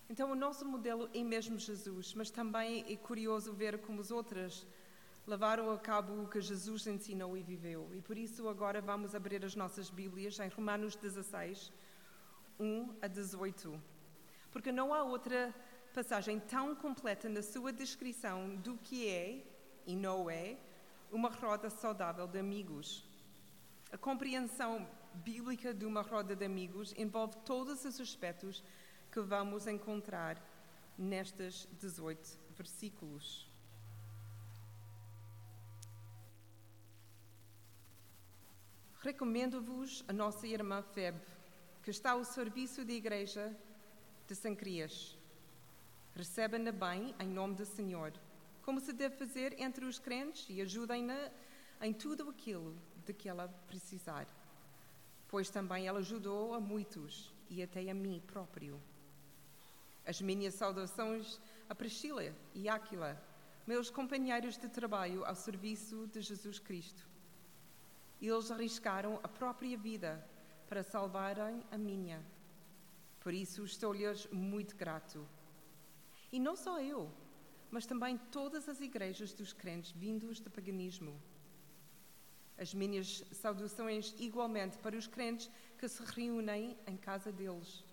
Então 0.10 0.32
o 0.32 0.36
nosso 0.36 0.66
modelo 0.66 1.10
é 1.14 1.24
mesmo 1.24 1.58
Jesus, 1.58 2.14
mas 2.14 2.30
também 2.30 2.84
é 2.92 2.96
curioso 2.98 3.54
ver 3.54 3.80
como 3.80 4.02
os 4.02 4.12
outros 4.12 4.66
levaram 5.26 5.72
a 5.72 5.78
cabo 5.78 6.24
o 6.24 6.28
que 6.28 6.42
Jesus 6.42 6.88
ensinou 6.88 7.38
e 7.38 7.44
viveu. 7.44 7.90
E 7.94 8.02
por 8.02 8.18
isso 8.18 8.50
agora 8.50 8.82
vamos 8.82 9.14
abrir 9.14 9.46
as 9.46 9.56
nossas 9.56 9.90
Bíblias 9.90 10.40
em 10.40 10.50
Romanos 10.50 10.96
16, 10.96 11.72
1 12.60 12.96
a 13.02 13.08
18. 13.08 13.82
Porque 14.52 14.72
não 14.72 14.94
há 14.94 15.04
outra 15.04 15.54
passagem 16.00 16.40
tão 16.40 16.74
completa 16.74 17.28
na 17.28 17.42
sua 17.42 17.74
descrição 17.74 18.56
do 18.56 18.78
que 18.78 19.06
é 19.10 19.46
e 19.86 19.98
não 19.98 20.30
é 20.30 20.56
uma 21.12 21.30
roda 21.30 21.70
saudável 21.70 22.26
de 22.26 22.40
amigos. 22.40 23.06
A 23.92 23.98
compreensão 23.98 24.90
bíblica 25.14 25.74
de 25.74 25.86
uma 25.86 26.02
roda 26.02 26.38
de 26.38 26.46
amigos 26.46 26.94
envolve 26.98 27.36
todos 27.46 27.84
os 27.84 28.00
aspectos 28.00 28.64
que 29.12 29.20
vamos 29.20 29.68
encontrar 29.68 30.42
nestes 30.98 31.68
18 31.78 32.40
versículos. 32.52 33.52
Recomendo-vos 39.02 40.06
a 40.08 40.14
nossa 40.14 40.48
irmã 40.48 40.82
Febe, 40.82 41.20
que 41.84 41.92
está 41.92 42.12
ao 42.12 42.24
serviço 42.24 42.86
da 42.86 42.94
igreja 42.94 43.54
de 44.26 44.34
Sancrias 44.34 45.19
Recebem-na 46.20 46.74
bem 46.74 47.16
em 47.18 47.30
nome 47.30 47.56
do 47.56 47.66
Senhor, 47.66 48.12
como 48.62 48.82
se 48.82 48.92
deve 48.92 49.16
fazer 49.16 49.58
entre 49.58 49.86
os 49.86 50.00
crentes 50.00 50.46
e 50.50 50.60
ajudem-na 50.60 51.32
em 51.82 51.94
tudo 51.94 52.30
aquilo 52.30 52.76
de 53.06 53.14
que 53.14 53.30
ela 53.30 53.48
precisar. 53.70 54.28
Pois 55.30 55.50
também 55.50 55.88
ela 55.88 56.00
ajudou 56.00 56.54
a 56.54 56.60
muitos 56.60 57.34
e 57.50 57.64
até 57.64 57.90
a 57.90 57.94
mim 57.94 58.22
próprio. 58.28 58.82
As 60.06 60.20
minhas 60.22 60.56
saudações 60.56 61.40
a 61.70 61.74
Priscila 61.74 62.36
e 62.54 62.68
Áquila, 62.68 63.18
meus 63.66 63.90
companheiros 63.90 64.58
de 64.58 64.68
trabalho 64.68 65.24
ao 65.24 65.36
serviço 65.36 66.06
de 66.08 66.20
Jesus 66.20 66.60
Cristo. 66.60 67.08
Eles 68.22 68.52
arriscaram 68.52 69.22
a 69.24 69.28
própria 69.30 69.78
vida 69.78 70.22
para 70.68 70.84
salvarem 70.84 71.64
a 71.72 71.78
minha. 71.78 72.22
Por 73.22 73.34
isso 73.34 73.64
estou-lhes 73.64 74.28
muito 74.34 74.76
grato. 74.76 75.26
E 76.32 76.40
não 76.40 76.56
só 76.56 76.80
eu, 76.80 77.12
mas 77.72 77.86
também 77.86 78.18
todas 78.32 78.68
as 78.68 78.82
igrejas 78.82 79.34
dos 79.34 79.54
crentes 79.54 79.92
vindos 79.92 80.40
do 80.40 80.50
paganismo. 80.50 81.20
As 82.58 82.74
minhas 82.74 83.24
saudações 83.32 84.14
igualmente 84.20 84.78
para 84.80 84.98
os 84.98 85.08
crentes 85.08 85.50
que 85.78 85.88
se 85.88 86.04
reúnem 86.04 86.78
em 86.86 86.98
casa 86.98 87.32
deles. 87.32 87.84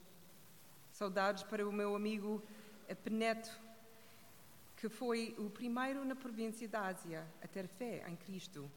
Saudades 0.92 1.42
para 1.42 1.66
o 1.66 1.72
meu 1.72 1.94
amigo 1.94 2.42
Epeneto, 2.88 3.50
que 4.76 4.88
foi 4.88 5.34
o 5.38 5.48
primeiro 5.48 6.04
na 6.04 6.16
província 6.16 6.68
da 6.68 6.86
Ásia 6.86 7.26
a 7.42 7.46
ter 7.46 7.66
fé 7.66 8.04
em 8.08 8.16
Cristo. 8.16 8.70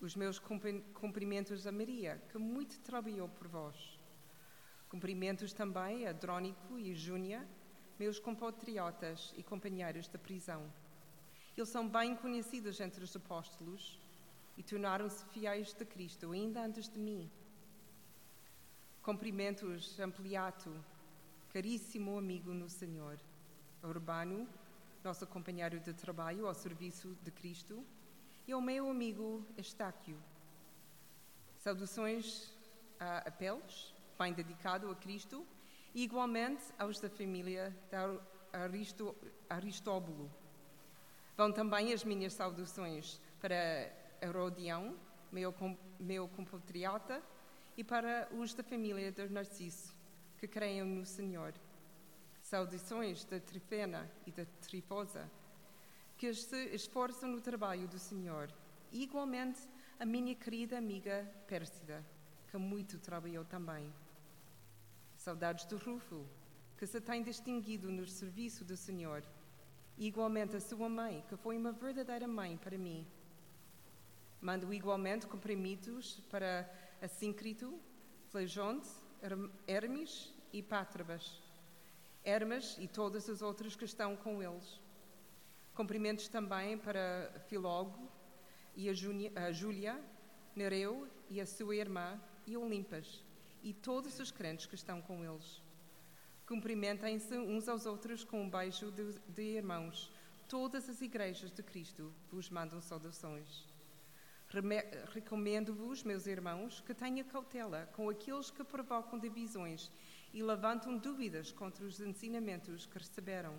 Os 0.00 0.14
meus 0.14 0.38
cumprimentos 0.38 1.66
a 1.66 1.72
Maria, 1.72 2.20
que 2.30 2.36
muito 2.36 2.78
trabalhou 2.80 3.28
por 3.28 3.48
vós. 3.48 3.98
Cumprimentos 4.88 5.52
também 5.52 6.06
a 6.06 6.12
Drônico 6.12 6.78
e 6.78 6.94
Júnia, 6.94 7.46
meus 7.98 8.18
compatriotas 8.18 9.32
e 9.36 9.42
companheiros 9.42 10.08
da 10.08 10.18
prisão. 10.18 10.70
Eles 11.56 11.68
são 11.68 11.88
bem 11.88 12.16
conhecidos 12.16 12.80
entre 12.80 13.04
os 13.04 13.14
apóstolos 13.14 14.00
e 14.56 14.62
tornaram-se 14.62 15.24
fiéis 15.26 15.72
de 15.72 15.84
Cristo 15.84 16.32
ainda 16.32 16.60
antes 16.60 16.88
de 16.88 16.98
mim. 16.98 17.30
Cumprimentos 19.02 19.98
Ampliato, 20.00 20.72
caríssimo 21.52 22.18
amigo 22.18 22.52
no 22.52 22.68
Senhor. 22.68 23.18
Urbano, 23.82 24.48
nosso 25.04 25.26
companheiro 25.26 25.78
de 25.78 25.92
trabalho 25.92 26.46
ao 26.46 26.54
serviço 26.54 27.14
de 27.22 27.30
Cristo, 27.30 27.84
e 28.46 28.52
ao 28.52 28.60
meu 28.60 28.90
amigo 28.90 29.44
Estáquio. 29.56 30.18
Saudações 31.58 32.50
a 33.00 33.18
Apelos, 33.18 33.94
bem 34.18 34.32
dedicado 34.32 34.90
a 34.90 34.94
Cristo, 34.94 35.46
igualmente 35.94 36.62
aos 36.78 36.98
da 36.98 37.08
família 37.08 37.74
de 37.90 38.20
Aristo, 38.52 39.14
Aristóbulo. 39.48 40.30
Vão 41.36 41.52
também 41.52 41.92
as 41.92 42.04
minhas 42.04 42.32
saudações 42.32 43.20
para 43.40 43.92
Herodião, 44.20 44.96
meu, 45.30 45.54
meu 45.98 46.28
compatriota, 46.28 47.22
e 47.76 47.82
para 47.82 48.28
os 48.32 48.54
da 48.54 48.62
família 48.62 49.10
de 49.10 49.28
Narciso, 49.28 49.92
que 50.38 50.46
creiam 50.46 50.86
no 50.86 51.04
Senhor. 51.04 51.52
Saudações 52.42 53.24
da 53.24 53.40
Trifena 53.40 54.10
e 54.26 54.30
da 54.30 54.44
Trifosa, 54.60 55.30
que 56.16 56.32
se 56.34 56.66
esforçam 56.74 57.28
no 57.30 57.40
trabalho 57.40 57.88
do 57.88 57.98
Senhor. 57.98 58.52
Igualmente 58.92 59.60
a 59.98 60.06
minha 60.06 60.34
querida 60.34 60.78
amiga 60.78 61.28
Pérsida, 61.48 62.04
que 62.48 62.56
muito 62.56 62.98
trabalhou 62.98 63.44
também. 63.44 63.92
Saudades 65.24 65.64
do 65.64 65.78
Rufo, 65.78 66.26
que 66.76 66.86
se 66.86 67.00
tem 67.00 67.22
distinguido 67.22 67.90
no 67.90 68.06
serviço 68.06 68.62
do 68.62 68.76
Senhor. 68.76 69.24
E 69.96 70.06
igualmente 70.06 70.54
a 70.54 70.60
sua 70.60 70.86
mãe, 70.86 71.24
que 71.26 71.34
foi 71.34 71.56
uma 71.56 71.72
verdadeira 71.72 72.28
mãe 72.28 72.58
para 72.58 72.76
mim. 72.76 73.06
Mando 74.38 74.70
igualmente 74.74 75.26
comprimidos 75.26 76.20
para 76.30 76.70
Assíncrito, 77.00 77.80
Flejonte, 78.28 78.90
Hermes 79.66 80.30
e 80.52 80.62
Pátrabas 80.62 81.40
Hermas 82.22 82.76
e 82.78 82.86
todas 82.86 83.26
as 83.30 83.40
outras 83.40 83.74
que 83.74 83.86
estão 83.86 84.14
com 84.16 84.42
eles. 84.42 84.78
Cumprimentos 85.74 86.28
também 86.28 86.76
para 86.76 87.32
Filógo 87.48 88.10
e 88.76 88.90
a, 88.90 89.52
Júlia, 89.52 89.98
Nereu 90.54 91.08
e 91.30 91.40
a 91.40 91.46
sua 91.46 91.76
irmã 91.76 92.20
e 92.46 92.58
Olimpas 92.58 93.24
e 93.64 93.72
todos 93.72 94.20
os 94.20 94.30
crentes 94.30 94.66
que 94.66 94.74
estão 94.74 95.00
com 95.00 95.24
eles. 95.24 95.62
Cumprimentem-se 96.46 97.38
uns 97.38 97.66
aos 97.66 97.86
outros 97.86 98.22
com 98.22 98.42
um 98.42 98.50
beijo 98.50 98.92
de, 98.92 99.14
de 99.28 99.42
irmãos. 99.42 100.12
Todas 100.46 100.88
as 100.90 101.00
igrejas 101.00 101.50
de 101.50 101.62
Cristo 101.62 102.12
vos 102.30 102.50
mandam 102.50 102.82
saudações. 102.82 103.66
Recomendo-vos, 105.14 106.04
meus 106.04 106.26
irmãos, 106.26 106.80
que 106.80 106.92
tenha 106.92 107.24
cautela 107.24 107.88
com 107.94 108.10
aqueles 108.10 108.50
que 108.50 108.62
provocam 108.62 109.18
divisões 109.18 109.90
e 110.34 110.42
levantam 110.42 110.98
dúvidas 110.98 111.50
contra 111.50 111.86
os 111.86 111.98
ensinamentos 111.98 112.84
que 112.84 112.98
receberam. 112.98 113.54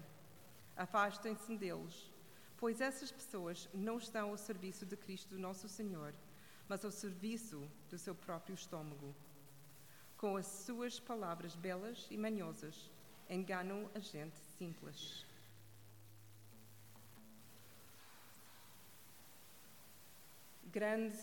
Afastem-se 0.78 1.58
deles, 1.58 2.12
pois 2.58 2.80
essas 2.80 3.12
pessoas 3.12 3.68
não 3.74 3.98
estão 3.98 4.30
ao 4.30 4.38
serviço 4.38 4.86
de 4.86 4.96
Cristo 4.96 5.40
nosso 5.40 5.68
Senhor, 5.68 6.14
mas 6.70 6.86
ao 6.86 6.92
serviço 6.92 7.68
do 7.90 7.98
seu 7.98 8.14
próprio 8.14 8.54
estômago. 8.54 9.16
Com 10.26 10.38
as 10.38 10.48
suas 10.48 11.00
palavras 11.00 11.56
belas 11.56 12.08
e 12.10 12.18
manhosas, 12.18 12.90
enganam 13.30 13.88
a 13.94 14.00
gente 14.00 14.36
simples. 14.58 15.24
Grande 20.64 21.16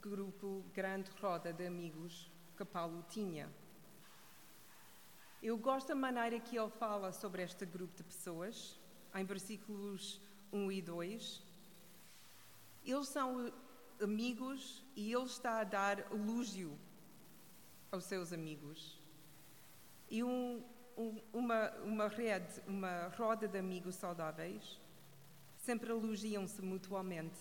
grupo, 0.00 0.64
grande 0.72 1.10
roda 1.20 1.52
de 1.52 1.66
amigos 1.66 2.30
que 2.56 2.64
Paulo 2.64 3.04
tinha. 3.10 3.52
Eu 5.42 5.58
gosto 5.58 5.88
da 5.88 5.94
maneira 5.94 6.40
que 6.40 6.58
ele 6.58 6.70
fala 6.70 7.12
sobre 7.12 7.42
este 7.42 7.66
grupo 7.66 7.94
de 7.94 8.02
pessoas, 8.02 8.80
em 9.14 9.26
versículos 9.26 10.22
1 10.50 10.72
e 10.72 10.80
2. 10.80 11.42
Eles 12.82 13.08
são 13.08 13.52
amigos 14.00 14.82
e 14.96 15.12
ele 15.12 15.26
está 15.26 15.60
a 15.60 15.64
dar 15.64 15.98
elogio 16.10 16.78
aos 17.90 18.04
seus 18.04 18.32
amigos. 18.32 19.00
E 20.10 20.22
um, 20.22 20.64
um, 20.96 21.20
uma, 21.32 21.70
uma 21.84 22.08
rede, 22.08 22.60
uma 22.66 23.08
roda 23.16 23.46
de 23.46 23.58
amigos 23.58 23.94
saudáveis, 23.94 24.80
sempre 25.56 25.90
elogiam-se 25.90 26.62
mutuamente. 26.62 27.38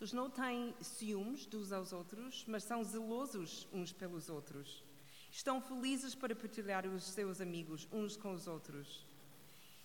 Eles 0.00 0.12
não 0.12 0.30
têm 0.30 0.74
ciúmes 0.80 1.44
dos 1.44 1.72
aos 1.72 1.92
outros, 1.92 2.44
mas 2.48 2.64
são 2.64 2.82
zelosos 2.82 3.68
uns 3.72 3.92
pelos 3.92 4.30
outros. 4.30 4.82
Estão 5.30 5.60
felizes 5.60 6.14
para 6.14 6.34
partilhar 6.34 6.86
os 6.86 7.04
seus 7.04 7.40
amigos 7.40 7.86
uns 7.92 8.16
com 8.16 8.32
os 8.32 8.46
outros. 8.46 9.06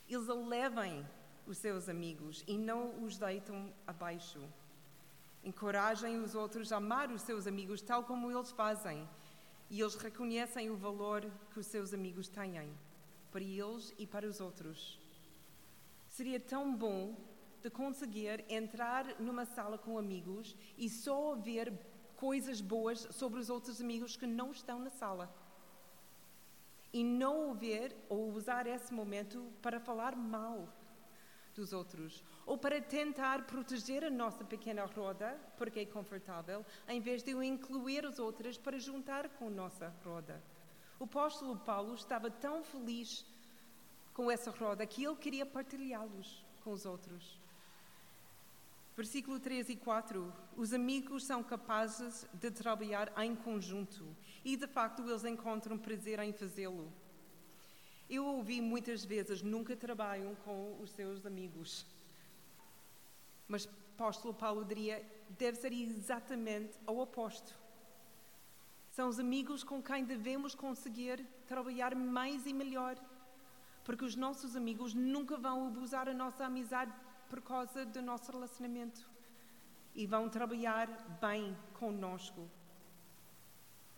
Eles 0.08 0.28
elevem 0.28 1.06
os 1.46 1.58
seus 1.58 1.90
amigos 1.90 2.44
e 2.48 2.58
não 2.58 3.04
os 3.04 3.18
deitam 3.18 3.74
abaixo. 3.86 4.42
Encorajem 5.44 6.20
os 6.20 6.34
outros 6.34 6.72
a 6.72 6.78
amar 6.78 7.12
os 7.12 7.22
seus 7.22 7.46
amigos 7.46 7.82
tal 7.82 8.04
como 8.04 8.32
eles 8.32 8.52
fazem. 8.52 9.08
E 9.70 9.82
eles 9.82 9.96
reconhecem 9.96 10.70
o 10.70 10.76
valor 10.76 11.30
que 11.52 11.60
os 11.60 11.66
seus 11.66 11.94
amigos 11.94 12.28
têm 12.28 12.72
para 13.32 13.44
eles 13.44 13.94
e 13.98 14.06
para 14.06 14.28
os 14.28 14.40
outros. 14.40 15.00
Seria 16.08 16.40
tão 16.40 16.76
bom 16.76 17.16
de 17.62 17.70
conseguir 17.70 18.46
entrar 18.48 19.20
numa 19.20 19.44
sala 19.44 19.78
com 19.78 19.98
amigos 19.98 20.56
e 20.78 20.88
só 20.90 21.36
ver 21.36 21.74
coisas 22.16 22.62
boas 22.62 23.00
sobre 23.12 23.40
os 23.40 23.50
outros 23.50 23.82
amigos 23.82 24.16
que 24.16 24.28
não 24.28 24.52
estão 24.52 24.80
na 24.80 24.90
sala. 24.90 25.34
E 26.94 27.04
não 27.04 27.50
ouvir 27.50 27.94
ou 28.08 28.32
usar 28.32 28.68
esse 28.68 28.94
momento 28.94 29.52
para 29.62 29.80
falar 29.80 30.16
mal 30.16 30.70
dos 31.54 31.74
outros 31.74 32.24
ou 32.46 32.58
para 32.58 32.82
tentar 32.82 33.46
proteger 33.46 34.04
a 34.04 34.10
nossa 34.10 34.44
pequena 34.44 34.86
roda, 34.86 35.40
porque 35.58 35.80
é 35.80 35.86
confortável, 35.86 36.66
em 36.88 37.00
vez 37.00 37.24
de 37.24 37.32
incluir 37.32 38.06
os 38.06 38.20
outros 38.20 38.58
para 38.58 38.78
juntar 38.78 39.30
com 39.30 39.50
nossa 39.50 39.94
roda. 40.04 40.42
O 41.00 41.06
apóstolo 41.06 41.58
Paulo 41.58 41.96
estava 41.96 42.30
tão 42.30 42.64
feliz 42.64 43.26
com 44.14 44.30
essa 44.32 44.52
roda 44.52 44.86
que 44.86 45.04
ele 45.04 45.16
queria 45.16 45.46
partilhá-los 45.46 46.46
com 46.64 46.72
os 46.72 46.86
outros. 46.86 47.40
Versículo 48.96 49.42
3 49.42 49.70
e 49.70 49.76
4. 49.76 50.34
Os 50.56 50.72
amigos 50.72 51.26
são 51.26 51.44
capazes 51.44 52.26
de 52.34 52.50
trabalhar 52.50 53.12
em 53.22 53.36
conjunto 53.36 54.06
e, 54.44 54.56
de 54.56 54.68
facto, 54.68 55.02
eles 55.02 55.26
encontram 55.26 55.78
prazer 55.78 56.18
em 56.20 56.32
fazê-lo. 56.32 56.90
Eu 58.10 58.26
ouvi 58.26 58.62
muitas 58.62 59.04
vezes: 59.04 59.42
nunca 59.42 59.76
trabalham 59.76 60.34
com 60.46 60.80
os 60.82 60.92
seus 60.92 61.26
amigos. 61.26 61.86
Mas 63.48 63.68
apóstolo 63.96 64.34
Paulo 64.34 64.66
diria: 64.66 65.04
deve 65.30 65.58
ser 65.58 65.72
exatamente 65.72 66.78
ao 66.86 66.98
oposto. 67.00 67.56
São 68.92 69.10
os 69.10 69.20
amigos 69.20 69.64
com 69.64 69.82
quem 69.82 70.06
devemos 70.06 70.56
conseguir 70.56 71.26
trabalhar 71.46 71.96
mais 71.96 72.46
e 72.46 72.54
melhor. 72.54 72.96
Porque 73.84 74.06
os 74.06 74.16
nossos 74.16 74.56
amigos 74.56 74.94
nunca 74.94 75.38
vão 75.38 75.68
abusar 75.68 76.08
a 76.10 76.14
nossa 76.14 76.46
amizade 76.46 76.94
por 77.30 77.42
causa 77.42 77.86
do 77.86 78.02
nosso 78.02 78.32
relacionamento 78.32 79.08
e 79.94 80.06
vão 80.08 80.30
trabalhar 80.30 80.88
bem 81.22 81.56
conosco. 81.74 82.50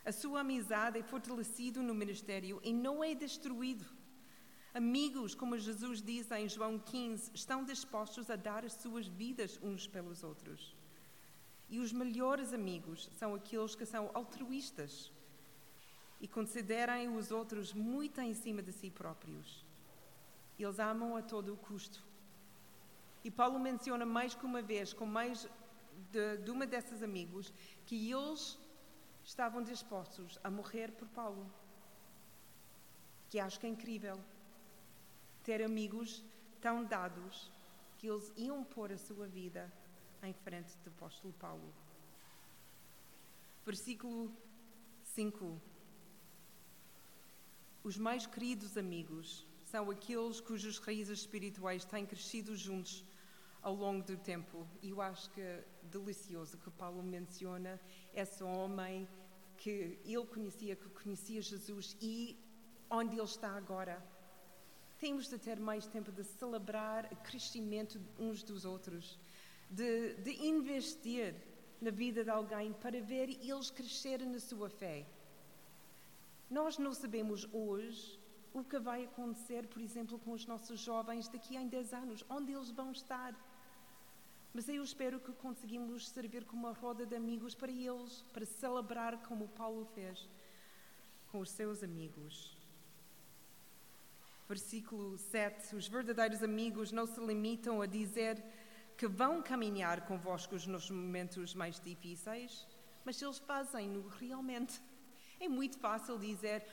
A 0.04 0.12
sua 0.12 0.40
amizade 0.40 0.98
é 0.98 1.02
fortalecida 1.02 1.82
no 1.82 1.94
ministério 1.94 2.60
e 2.62 2.72
não 2.72 3.02
é 3.02 3.14
destruído. 3.14 3.84
Amigos, 4.74 5.34
como 5.34 5.58
Jesus 5.58 6.02
diz 6.02 6.30
em 6.30 6.48
João 6.48 6.78
15, 6.78 7.30
estão 7.34 7.64
dispostos 7.64 8.30
a 8.30 8.36
dar 8.36 8.64
as 8.64 8.74
suas 8.74 9.06
vidas 9.06 9.58
uns 9.62 9.86
pelos 9.86 10.22
outros. 10.22 10.76
E 11.70 11.80
os 11.80 11.92
melhores 11.92 12.52
amigos 12.52 13.10
são 13.18 13.34
aqueles 13.34 13.74
que 13.74 13.86
são 13.86 14.10
altruístas 14.12 15.10
e 16.20 16.28
consideram 16.28 17.16
os 17.16 17.30
outros 17.30 17.72
muito 17.72 18.20
em 18.20 18.34
cima 18.34 18.62
de 18.62 18.72
si 18.72 18.90
próprios. 18.90 19.64
Eles 20.58 20.78
amam 20.78 21.16
a 21.16 21.22
todo 21.22 21.54
o 21.54 21.56
custo 21.56 22.06
e 23.24 23.30
Paulo 23.30 23.58
menciona 23.58 24.06
mais 24.06 24.34
que 24.34 24.44
uma 24.44 24.62
vez, 24.62 24.92
com 24.92 25.06
mais 25.06 25.48
de, 26.10 26.36
de 26.38 26.50
uma 26.50 26.66
dessas 26.66 27.02
amigos, 27.02 27.52
que 27.86 28.10
eles 28.10 28.58
estavam 29.24 29.62
dispostos 29.62 30.38
a 30.44 30.50
morrer 30.50 30.92
por 30.92 31.08
Paulo. 31.08 31.50
Que 33.28 33.40
acho 33.40 33.58
que 33.58 33.66
é 33.66 33.70
incrível 33.70 34.18
ter 35.48 35.62
amigos 35.62 36.22
tão 36.60 36.84
dados 36.84 37.50
que 37.96 38.06
eles 38.06 38.30
iam 38.36 38.62
pôr 38.62 38.92
a 38.92 38.98
sua 38.98 39.26
vida 39.26 39.72
em 40.22 40.34
frente 40.34 40.76
do 40.84 40.90
apóstolo 40.90 41.32
Paulo. 41.44 41.72
Versículo 43.64 44.30
5. 45.02 45.58
Os 47.82 47.96
mais 47.96 48.26
queridos 48.26 48.76
amigos 48.76 49.46
são 49.64 49.90
aqueles 49.90 50.38
cujas 50.38 50.76
raízes 50.76 51.20
espirituais 51.20 51.82
têm 51.82 52.04
crescido 52.04 52.54
juntos 52.54 53.02
ao 53.62 53.74
longo 53.74 54.04
do 54.04 54.18
tempo. 54.18 54.68
E 54.82 54.90
eu 54.90 55.00
acho 55.00 55.30
que 55.30 55.40
é 55.40 55.64
delicioso 55.84 56.58
que 56.58 56.70
Paulo 56.72 57.02
menciona 57.02 57.80
esse 58.12 58.44
homem 58.44 59.08
que 59.56 59.98
ele 60.04 60.26
conhecia, 60.26 60.76
que 60.76 60.90
conhecia 60.90 61.40
Jesus 61.40 61.96
e 62.02 62.38
onde 62.90 63.14
ele 63.14 63.22
está 63.22 63.56
agora. 63.56 63.96
Temos 64.98 65.28
de 65.28 65.38
ter 65.38 65.60
mais 65.60 65.86
tempo 65.86 66.10
de 66.10 66.24
celebrar 66.24 67.08
o 67.12 67.16
crescimento 67.16 68.00
uns 68.18 68.42
dos 68.42 68.64
outros, 68.64 69.18
de, 69.70 70.14
de 70.14 70.46
investir 70.46 71.34
na 71.80 71.90
vida 71.90 72.24
de 72.24 72.30
alguém 72.30 72.72
para 72.72 73.00
ver 73.00 73.30
eles 73.42 73.70
crescerem 73.70 74.28
na 74.28 74.40
sua 74.40 74.68
fé. 74.68 75.06
Nós 76.50 76.78
não 76.78 76.92
sabemos 76.92 77.46
hoje 77.52 78.18
o 78.52 78.64
que 78.64 78.78
vai 78.78 79.04
acontecer, 79.04 79.68
por 79.68 79.80
exemplo, 79.80 80.18
com 80.18 80.32
os 80.32 80.46
nossos 80.46 80.80
jovens 80.80 81.28
daqui 81.28 81.56
a 81.56 81.62
10 81.62 81.92
anos, 81.92 82.24
onde 82.28 82.52
eles 82.52 82.70
vão 82.70 82.90
estar. 82.90 83.34
Mas 84.52 84.68
eu 84.68 84.82
espero 84.82 85.20
que 85.20 85.30
conseguimos 85.32 86.08
servir 86.08 86.44
como 86.44 86.66
uma 86.66 86.72
roda 86.72 87.06
de 87.06 87.14
amigos 87.14 87.54
para 87.54 87.70
eles, 87.70 88.24
para 88.32 88.44
celebrar 88.44 89.22
como 89.28 89.46
Paulo 89.48 89.84
fez 89.94 90.28
com 91.30 91.38
os 91.38 91.50
seus 91.50 91.84
amigos. 91.84 92.57
Versículo 94.48 95.18
7: 95.18 95.76
Os 95.76 95.86
verdadeiros 95.86 96.42
amigos 96.42 96.90
não 96.90 97.06
se 97.06 97.20
limitam 97.20 97.82
a 97.82 97.86
dizer 97.86 98.42
que 98.96 99.06
vão 99.06 99.42
caminhar 99.42 100.06
convosco 100.06 100.54
nos 100.66 100.90
momentos 100.90 101.54
mais 101.54 101.78
difíceis, 101.78 102.66
mas 103.04 103.20
eles 103.20 103.38
fazem-no 103.38 104.08
realmente. 104.08 104.80
É 105.38 105.46
muito 105.48 105.76
fácil 105.78 106.18
dizer: 106.18 106.64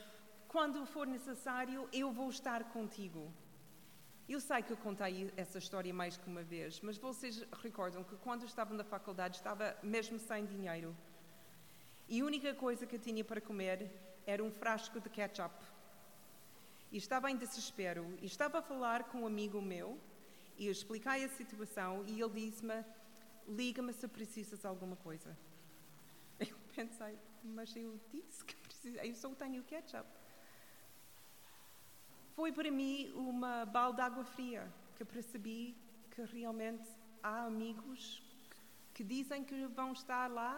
quando 0.47 0.85
for 0.85 1.05
necessário, 1.05 1.89
eu 1.91 2.13
vou 2.13 2.29
estar 2.29 2.63
contigo. 2.71 3.29
Eu 4.27 4.39
sei 4.39 4.63
que 4.63 4.71
eu 4.71 4.77
contei 4.77 5.29
essa 5.35 5.57
história 5.57 5.93
mais 5.93 6.15
que 6.15 6.27
uma 6.27 6.43
vez, 6.43 6.79
mas 6.79 6.97
vocês 6.97 7.45
recordam 7.61 8.05
que 8.05 8.15
quando 8.15 8.45
estava 8.45 8.73
na 8.73 8.85
faculdade 8.85 9.35
estava 9.35 9.77
mesmo 9.83 10.17
sem 10.17 10.45
dinheiro. 10.45 10.95
E 12.07 12.21
a 12.21 12.25
única 12.25 12.53
coisa 12.53 12.87
que 12.87 12.97
tinha 12.97 13.23
para 13.23 13.41
comer 13.41 13.91
era 14.25 14.41
um 14.41 14.49
frasco 14.49 15.01
de 15.01 15.09
ketchup. 15.09 15.74
E 16.95 16.97
estava 16.97 17.29
em 17.29 17.37
desespero. 17.43 18.03
E 18.21 18.25
estava 18.25 18.59
a 18.59 18.61
falar 18.61 18.99
com 19.09 19.17
um 19.23 19.27
amigo 19.27 19.61
meu 19.61 19.99
e 20.57 20.67
eu 20.67 20.71
expliquei 20.71 21.25
a 21.25 21.29
situação 21.39 22.05
e 22.07 22.21
ele 22.21 22.35
disse-me: 22.41 22.77
Liga-me 23.59 23.91
se 23.91 24.07
precisas 24.07 24.59
de 24.61 24.67
alguma 24.73 24.95
coisa. 25.07 25.37
Eu 26.51 26.57
pensei, 26.75 27.17
mas 27.43 27.73
eu 27.75 27.97
disse 28.11 28.43
que 28.43 28.53
preciso, 28.57 28.97
eu 28.97 29.15
só 29.15 29.29
tenho 29.35 29.63
ketchup 29.63 30.05
foi 32.35 32.51
para 32.51 32.69
mim 32.69 33.13
uma 33.15 33.65
balde 33.65 33.95
de 33.95 34.01
água 34.01 34.25
fria, 34.25 34.63
que 34.97 35.05
percebi 35.05 35.73
que 36.11 36.21
realmente 36.23 36.89
há 37.23 37.45
amigos 37.45 38.21
que 38.93 39.05
dizem 39.05 39.41
que 39.41 39.67
vão 39.67 39.93
estar 39.93 40.29
lá, 40.29 40.53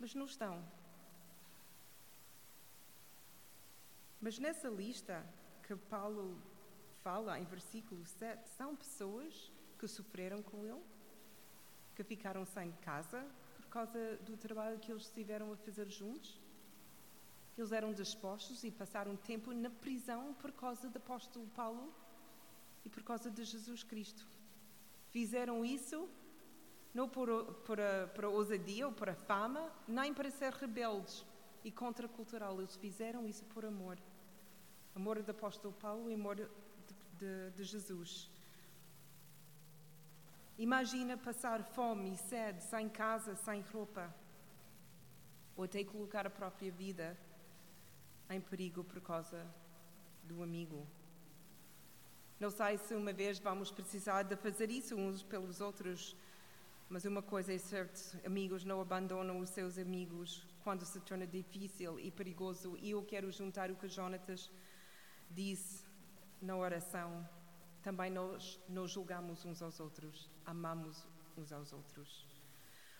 mas 0.00 0.12
não 0.12 0.26
estão. 0.26 0.54
Mas 4.24 4.38
nessa 4.38 4.70
lista 4.70 5.22
que 5.64 5.76
Paulo 5.76 6.40
fala 7.02 7.38
em 7.38 7.44
versículo 7.44 8.02
7, 8.06 8.48
são 8.56 8.74
pessoas 8.74 9.52
que 9.78 9.86
sofreram 9.86 10.40
com 10.42 10.64
ele, 10.64 10.80
que 11.94 12.02
ficaram 12.02 12.42
sem 12.46 12.72
casa 12.88 13.22
por 13.54 13.66
causa 13.66 14.16
do 14.28 14.34
trabalho 14.34 14.78
que 14.78 14.90
eles 14.90 15.02
estiveram 15.02 15.52
a 15.52 15.56
fazer 15.58 15.90
juntos. 15.90 16.40
Eles 17.58 17.70
eram 17.70 17.92
dispostos 17.92 18.64
e 18.64 18.70
passaram 18.70 19.14
tempo 19.14 19.52
na 19.52 19.68
prisão 19.68 20.32
por 20.40 20.52
causa 20.52 20.88
do 20.88 20.96
apóstolo 20.96 21.46
Paulo 21.48 21.92
e 22.82 22.88
por 22.88 23.02
causa 23.02 23.30
de 23.30 23.44
Jesus 23.44 23.82
Cristo. 23.82 24.26
Fizeram 25.10 25.62
isso 25.66 26.08
não 26.94 27.10
por, 27.10 27.28
por, 27.66 27.78
por 28.14 28.24
ousadia 28.24 28.86
ou 28.86 28.92
por 28.94 29.14
fama, 29.14 29.70
nem 29.86 30.14
para 30.14 30.30
ser 30.30 30.50
rebeldes 30.54 31.26
e 31.62 31.70
contracultural. 31.70 32.58
Eles 32.58 32.74
fizeram 32.76 33.26
isso 33.26 33.44
por 33.44 33.66
amor. 33.66 33.98
Amor 34.94 35.20
do 35.22 35.30
apóstolo 35.30 35.74
Paulo 35.74 36.08
e 36.08 36.14
amor 36.14 36.36
de, 36.36 36.46
de, 37.18 37.50
de 37.56 37.64
Jesus. 37.64 38.30
Imagina 40.56 41.16
passar 41.16 41.64
fome 41.64 42.12
e 42.12 42.16
sede, 42.16 42.62
sem 42.62 42.88
casa, 42.88 43.34
sem 43.34 43.60
roupa, 43.72 44.14
ou 45.56 45.64
até 45.64 45.82
colocar 45.82 46.28
a 46.28 46.30
própria 46.30 46.70
vida 46.70 47.18
em 48.30 48.40
perigo 48.40 48.84
por 48.84 49.00
causa 49.00 49.44
do 50.22 50.44
amigo. 50.44 50.86
Não 52.38 52.50
sei 52.50 52.78
se 52.78 52.94
uma 52.94 53.12
vez 53.12 53.40
vamos 53.40 53.72
precisar 53.72 54.22
de 54.22 54.36
fazer 54.36 54.70
isso 54.70 54.94
uns 54.94 55.24
pelos 55.24 55.60
outros, 55.60 56.16
mas 56.88 57.04
uma 57.04 57.20
coisa 57.20 57.52
é 57.52 57.58
certa: 57.58 58.00
amigos 58.24 58.64
não 58.64 58.80
abandonam 58.80 59.40
os 59.40 59.50
seus 59.50 59.76
amigos 59.76 60.46
quando 60.62 60.84
se 60.84 61.00
torna 61.00 61.26
difícil 61.26 61.98
e 61.98 62.12
perigoso. 62.12 62.76
E 62.80 62.90
eu 62.90 63.02
quero 63.02 63.32
juntar 63.32 63.72
o 63.72 63.76
que 63.76 63.88
Jonatas 63.88 64.48
disse 65.34 65.84
na 66.40 66.56
oração. 66.56 67.28
Também 67.82 68.10
nós 68.10 68.60
nos 68.68 68.90
julgamos 68.90 69.44
uns 69.44 69.60
aos 69.60 69.80
outros, 69.80 70.30
amamos 70.46 71.06
uns 71.36 71.52
aos 71.52 71.72
outros. 71.72 72.26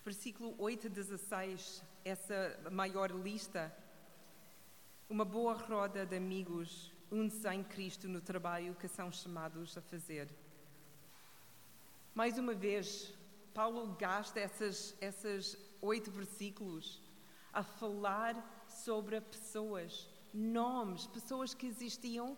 Versículo 0.05 0.55
8 0.59 0.89
a 0.89 0.91
16, 0.91 1.83
essa 2.05 2.71
maior 2.71 3.11
lista 3.11 3.75
uma 5.09 5.25
boa 5.25 5.55
roda 5.55 6.05
de 6.05 6.17
amigos 6.17 6.93
une-se 7.11 7.49
em 7.49 7.63
Cristo 7.63 8.09
no 8.09 8.21
trabalho 8.21 8.75
que 8.75 8.89
são 8.89 9.11
chamados 9.13 9.77
a 9.79 9.81
fazer. 9.81 10.29
Mais 12.15 12.39
uma 12.39 12.55
vez, 12.55 13.13
Paulo 13.53 13.95
gasta 13.95 14.41
essas, 14.41 14.97
essas 15.01 15.57
oito 15.81 16.11
versículos 16.11 17.03
a 17.53 17.63
falar 17.63 18.67
sobre 18.69 19.21
pessoas, 19.21 20.09
nomes, 20.35 21.07
pessoas 21.07 21.55
que 21.55 21.67
existiam, 21.67 22.37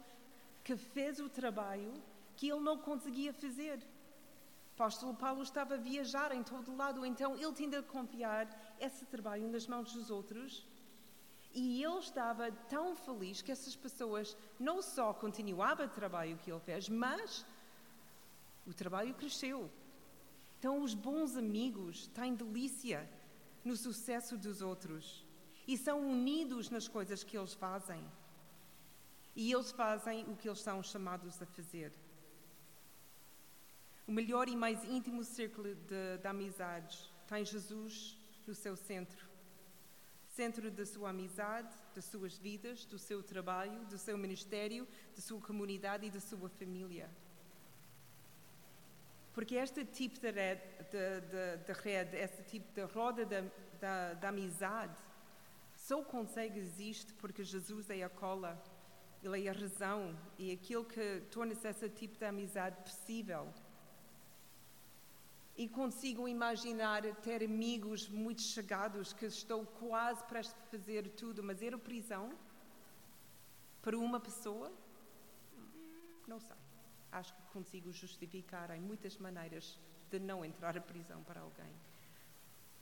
que 0.62 0.76
fez 0.76 1.18
o 1.18 1.28
trabalho 1.28 1.92
que 2.36 2.50
ele 2.50 2.60
não 2.60 2.78
conseguia 2.78 3.32
fazer. 3.32 3.78
O 3.78 4.82
apóstolo 4.82 5.14
Paulo 5.14 5.42
estava 5.42 5.74
a 5.74 5.78
viajar 5.78 6.32
em 6.32 6.42
todo 6.42 6.76
lado, 6.76 7.04
então 7.06 7.34
ele 7.34 7.52
tinha 7.54 7.80
de 7.80 7.82
confiar 7.82 8.76
esse 8.78 9.06
trabalho 9.06 9.50
nas 9.50 9.66
mãos 9.66 9.92
dos 9.94 10.10
outros 10.10 10.66
e 11.54 11.82
ele 11.82 11.98
estava 11.98 12.52
tão 12.68 12.94
feliz 12.94 13.40
que 13.40 13.50
essas 13.50 13.74
pessoas 13.74 14.36
não 14.60 14.82
só 14.82 15.14
continuavam 15.14 15.86
o 15.86 15.88
trabalho 15.88 16.36
que 16.36 16.52
ele 16.52 16.60
fez, 16.60 16.90
mas 16.90 17.46
o 18.66 18.74
trabalho 18.74 19.14
cresceu. 19.14 19.70
Então, 20.58 20.82
os 20.82 20.92
bons 20.92 21.36
amigos 21.36 22.08
têm 22.08 22.34
delícia 22.34 23.08
no 23.64 23.74
sucesso 23.74 24.36
dos 24.36 24.60
outros 24.60 25.25
e 25.66 25.76
são 25.76 25.98
unidos 26.00 26.70
nas 26.70 26.86
coisas 26.88 27.24
que 27.24 27.36
eles 27.36 27.54
fazem. 27.54 28.02
E 29.34 29.52
eles 29.52 29.70
fazem 29.72 30.24
o 30.28 30.36
que 30.36 30.48
eles 30.48 30.60
são 30.60 30.82
chamados 30.82 31.40
a 31.42 31.46
fazer. 31.46 31.92
O 34.06 34.12
melhor 34.12 34.48
e 34.48 34.56
mais 34.56 34.82
íntimo 34.84 35.24
círculo 35.24 35.74
de, 35.74 36.18
de 36.18 36.26
amizades 36.26 37.12
tem 37.26 37.44
Jesus 37.44 38.16
no 38.46 38.54
seu 38.54 38.76
centro 38.76 39.26
centro 40.36 40.70
da 40.70 40.84
sua 40.84 41.08
amizade, 41.10 41.74
das 41.94 42.04
suas 42.04 42.36
vidas, 42.36 42.84
do 42.84 42.98
seu 42.98 43.22
trabalho, 43.22 43.86
do 43.86 43.96
seu 43.96 44.18
ministério, 44.18 44.86
da 45.14 45.22
sua 45.22 45.40
comunidade 45.40 46.06
e 46.06 46.10
da 46.10 46.20
sua 46.20 46.50
família. 46.50 47.08
Porque 49.32 49.54
este 49.54 49.82
tipo 49.86 50.20
de 50.20 50.30
rede, 50.30 50.62
de, 50.90 51.20
de, 51.32 51.56
de 51.66 51.72
rede 51.72 52.16
este 52.18 52.42
tipo 52.42 52.70
de 52.74 52.82
roda 52.84 53.24
da 54.20 54.28
amizade, 54.28 54.98
só 55.86 56.02
consegue 56.02 56.58
existir 56.58 57.14
porque 57.14 57.44
Jesus 57.44 57.88
é 57.90 58.02
a 58.02 58.08
cola, 58.08 58.60
Ele 59.22 59.46
é 59.46 59.50
a 59.50 59.52
razão 59.52 60.18
e 60.36 60.50
aquilo 60.50 60.84
que 60.84 61.22
torna 61.30 61.52
esse 61.52 61.88
tipo 61.90 62.18
de 62.18 62.24
amizade 62.24 62.76
possível 62.82 63.52
e 65.56 65.68
consigo 65.68 66.26
imaginar 66.26 67.02
ter 67.22 67.44
amigos 67.44 68.08
muito 68.08 68.42
chegados 68.42 69.12
que 69.12 69.26
estou 69.26 69.64
quase 69.64 70.22
prestes 70.24 70.60
a 70.60 70.66
fazer 70.72 71.08
tudo, 71.10 71.40
mas 71.42 71.62
à 71.62 71.78
prisão 71.78 72.30
para 73.80 73.96
uma 73.96 74.18
pessoa? 74.18 74.72
Não 76.26 76.40
sei. 76.40 76.56
Acho 77.12 77.32
que 77.32 77.42
consigo 77.52 77.92
justificar 77.92 78.70
em 78.76 78.80
muitas 78.80 79.16
maneiras 79.18 79.78
de 80.10 80.18
não 80.18 80.44
entrar 80.44 80.76
à 80.76 80.80
prisão 80.80 81.22
para 81.22 81.40
alguém. 81.40 81.74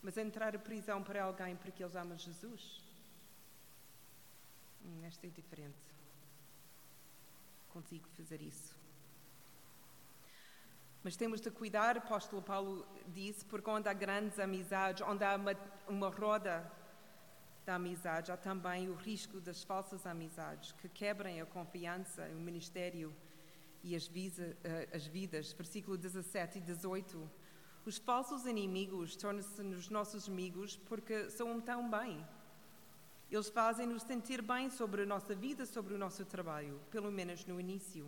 Mas 0.02 0.16
entrar 0.16 0.56
à 0.56 0.58
prisão 0.58 1.02
para 1.02 1.22
alguém 1.22 1.54
porque 1.54 1.84
eles 1.84 1.94
amam 1.94 2.16
Jesus? 2.16 2.83
Esta 5.04 5.26
é 5.26 5.30
diferente. 5.30 5.78
Consigo 7.68 8.08
fazer 8.10 8.40
isso. 8.40 8.76
Mas 11.02 11.16
temos 11.16 11.40
de 11.40 11.50
cuidar, 11.50 11.98
apóstolo 11.98 12.40
Paulo 12.40 12.86
disse, 13.08 13.44
porque 13.44 13.68
onde 13.68 13.88
há 13.88 13.92
grandes 13.92 14.38
amizades, 14.38 15.02
onde 15.06 15.22
há 15.22 15.36
uma, 15.36 15.54
uma 15.86 16.08
roda 16.08 16.70
da 17.66 17.74
amizade, 17.74 18.32
há 18.32 18.36
também 18.36 18.88
o 18.88 18.94
risco 18.94 19.40
das 19.40 19.62
falsas 19.62 20.06
amizades 20.06 20.72
que 20.72 20.88
quebrem 20.88 21.40
a 21.40 21.46
confiança, 21.46 22.26
o 22.32 22.40
ministério 22.40 23.14
e 23.82 23.94
as, 23.94 24.06
visa, 24.06 24.56
eh, 24.64 24.88
as 24.94 25.06
vidas. 25.06 25.52
Versículo 25.52 25.98
17 25.98 26.58
e 26.58 26.60
18. 26.62 27.30
Os 27.84 27.98
falsos 27.98 28.46
inimigos 28.46 29.14
tornam-se 29.14 29.62
nos 29.62 29.90
nossos 29.90 30.26
amigos 30.26 30.76
porque 30.76 31.28
são 31.28 31.60
tão 31.60 31.90
bem. 31.90 32.26
Eles 33.34 33.48
fazem-nos 33.48 34.04
sentir 34.04 34.40
bem 34.40 34.70
sobre 34.70 35.02
a 35.02 35.06
nossa 35.06 35.34
vida, 35.34 35.66
sobre 35.66 35.92
o 35.92 35.98
nosso 35.98 36.24
trabalho, 36.24 36.80
pelo 36.88 37.10
menos 37.10 37.44
no 37.44 37.58
início. 37.58 38.04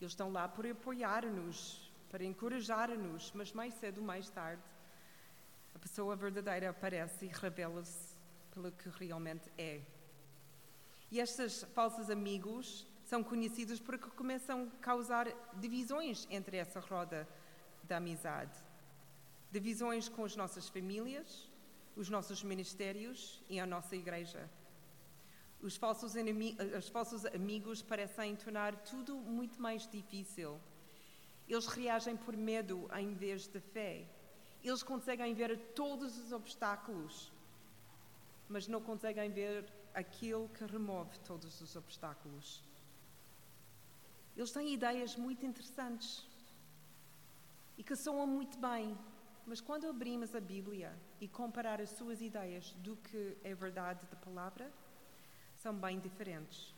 Eles 0.00 0.10
estão 0.10 0.32
lá 0.32 0.48
para 0.48 0.72
apoiar-nos, 0.72 1.92
para 2.10 2.24
encorajar-nos, 2.24 3.30
mas 3.36 3.52
mais 3.52 3.72
cedo 3.74 3.98
ou 3.98 4.04
mais 4.04 4.28
tarde, 4.28 4.64
a 5.76 5.78
pessoa 5.78 6.16
verdadeira 6.16 6.70
aparece 6.70 7.26
e 7.26 7.28
revela-se 7.28 8.16
pelo 8.52 8.72
que 8.72 8.88
realmente 8.88 9.48
é. 9.56 9.80
E 11.08 11.20
estes 11.20 11.62
falsos 11.72 12.10
amigos 12.10 12.88
são 13.04 13.22
conhecidos 13.22 13.78
porque 13.78 14.10
começam 14.10 14.72
a 14.74 14.82
causar 14.82 15.28
divisões 15.60 16.26
entre 16.32 16.56
essa 16.56 16.80
roda 16.80 17.28
da 17.84 17.98
amizade. 17.98 18.58
Divisões 19.52 20.08
com 20.08 20.24
as 20.24 20.34
nossas 20.34 20.68
famílias, 20.68 21.48
os 21.96 22.08
nossos 22.08 22.42
ministérios 22.42 23.42
e 23.48 23.60
a 23.60 23.66
nossa 23.66 23.94
igreja. 23.94 24.50
Os 25.60 25.76
falsos, 25.76 26.14
os 26.78 26.88
falsos 26.88 27.24
amigos 27.26 27.82
parecem 27.82 28.36
tornar 28.36 28.76
tudo 28.84 29.16
muito 29.16 29.60
mais 29.60 29.86
difícil. 29.86 30.60
Eles 31.48 31.66
reagem 31.66 32.16
por 32.16 32.36
medo 32.36 32.88
em 32.98 33.14
vez 33.14 33.46
de 33.46 33.60
fé. 33.60 34.06
Eles 34.62 34.82
conseguem 34.82 35.34
ver 35.34 35.56
todos 35.74 36.18
os 36.18 36.32
obstáculos, 36.32 37.32
mas 38.48 38.66
não 38.66 38.80
conseguem 38.80 39.30
ver 39.30 39.64
aquilo 39.94 40.48
que 40.48 40.64
remove 40.64 41.18
todos 41.20 41.60
os 41.60 41.76
obstáculos. 41.76 42.62
Eles 44.36 44.50
têm 44.50 44.72
ideias 44.74 45.16
muito 45.16 45.46
interessantes 45.46 46.26
e 47.78 47.84
que 47.84 47.94
soam 47.94 48.26
muito 48.26 48.58
bem, 48.58 48.96
mas 49.46 49.60
quando 49.60 49.88
abrimos 49.88 50.34
a 50.34 50.40
Bíblia 50.40 50.96
e 51.20 51.28
comparar 51.28 51.80
as 51.80 51.90
suas 51.90 52.20
ideias 52.20 52.72
do 52.78 52.96
que 52.96 53.36
é 53.44 53.54
verdade 53.54 54.06
da 54.06 54.16
palavra, 54.16 54.72
são 55.56 55.74
bem 55.74 55.98
diferentes. 55.98 56.74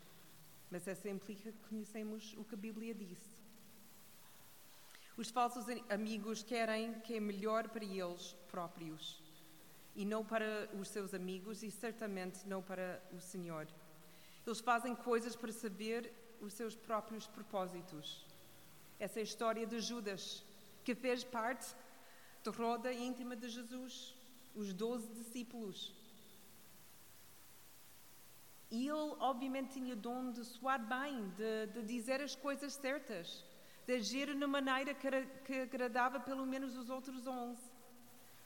Mas 0.71 0.87
essa 0.89 1.09
implica 1.09 1.53
que 1.53 1.69
conhecemos 1.69 2.35
o 2.37 2.45
que 2.45 2.55
a 2.55 2.59
Bíblia 2.59 2.95
disse. 2.95 3.37
Os 5.17 5.31
falsos 5.31 5.65
amigos 5.89 6.43
querem 6.43 7.01
que 7.01 7.15
é 7.15 7.21
melhor 7.21 7.69
para 7.69 7.85
eles 7.85 8.35
próprios 8.51 9.23
e 9.95 10.05
não 10.05 10.23
para 10.25 10.69
os 10.79 10.89
seus 10.89 11.15
amigos 11.15 11.63
e 11.63 11.71
certamente 11.71 12.47
não 12.47 12.63
para 12.63 13.03
o 13.13 13.21
Senhor. 13.21 13.67
Eles 14.47 14.61
fazem 14.61 14.95
coisas 14.95 15.35
para 15.35 15.53
saber 15.53 16.13
os 16.41 16.53
seus 16.53 16.77
próprios 16.77 17.27
propósitos. 17.27 18.27
Essa 18.99 19.21
é 19.21 19.23
a 19.23 19.25
história 19.25 19.67
de 19.67 19.81
Judas, 19.81 20.45
que 20.85 20.95
fez 20.95 21.25
parte 21.25 21.75
da 22.47 22.53
roda 22.53 22.93
íntima 22.93 23.35
de 23.35 23.49
Jesus, 23.49 24.15
os 24.55 24.73
doze 24.73 25.09
discípulos. 25.13 25.93
E 28.71 28.89
ele, 28.89 29.15
obviamente, 29.21 29.75
tinha 29.75 29.95
o 29.95 29.97
dom 29.97 30.31
de 30.31 30.45
soar 30.45 30.81
bem, 30.87 31.29
de, 31.31 31.67
de 31.75 31.83
dizer 31.83 32.21
as 32.21 32.35
coisas 32.37 32.75
certas, 32.75 33.45
de 33.87 33.95
agir 33.95 34.35
de 34.35 34.47
maneira 34.47 34.95
que, 34.95 35.09
que 35.45 35.55
agradava 35.61 36.21
pelo 36.21 36.47
menos 36.47 36.77
os 36.77 36.89
outros 36.89 37.27
onze. 37.27 37.63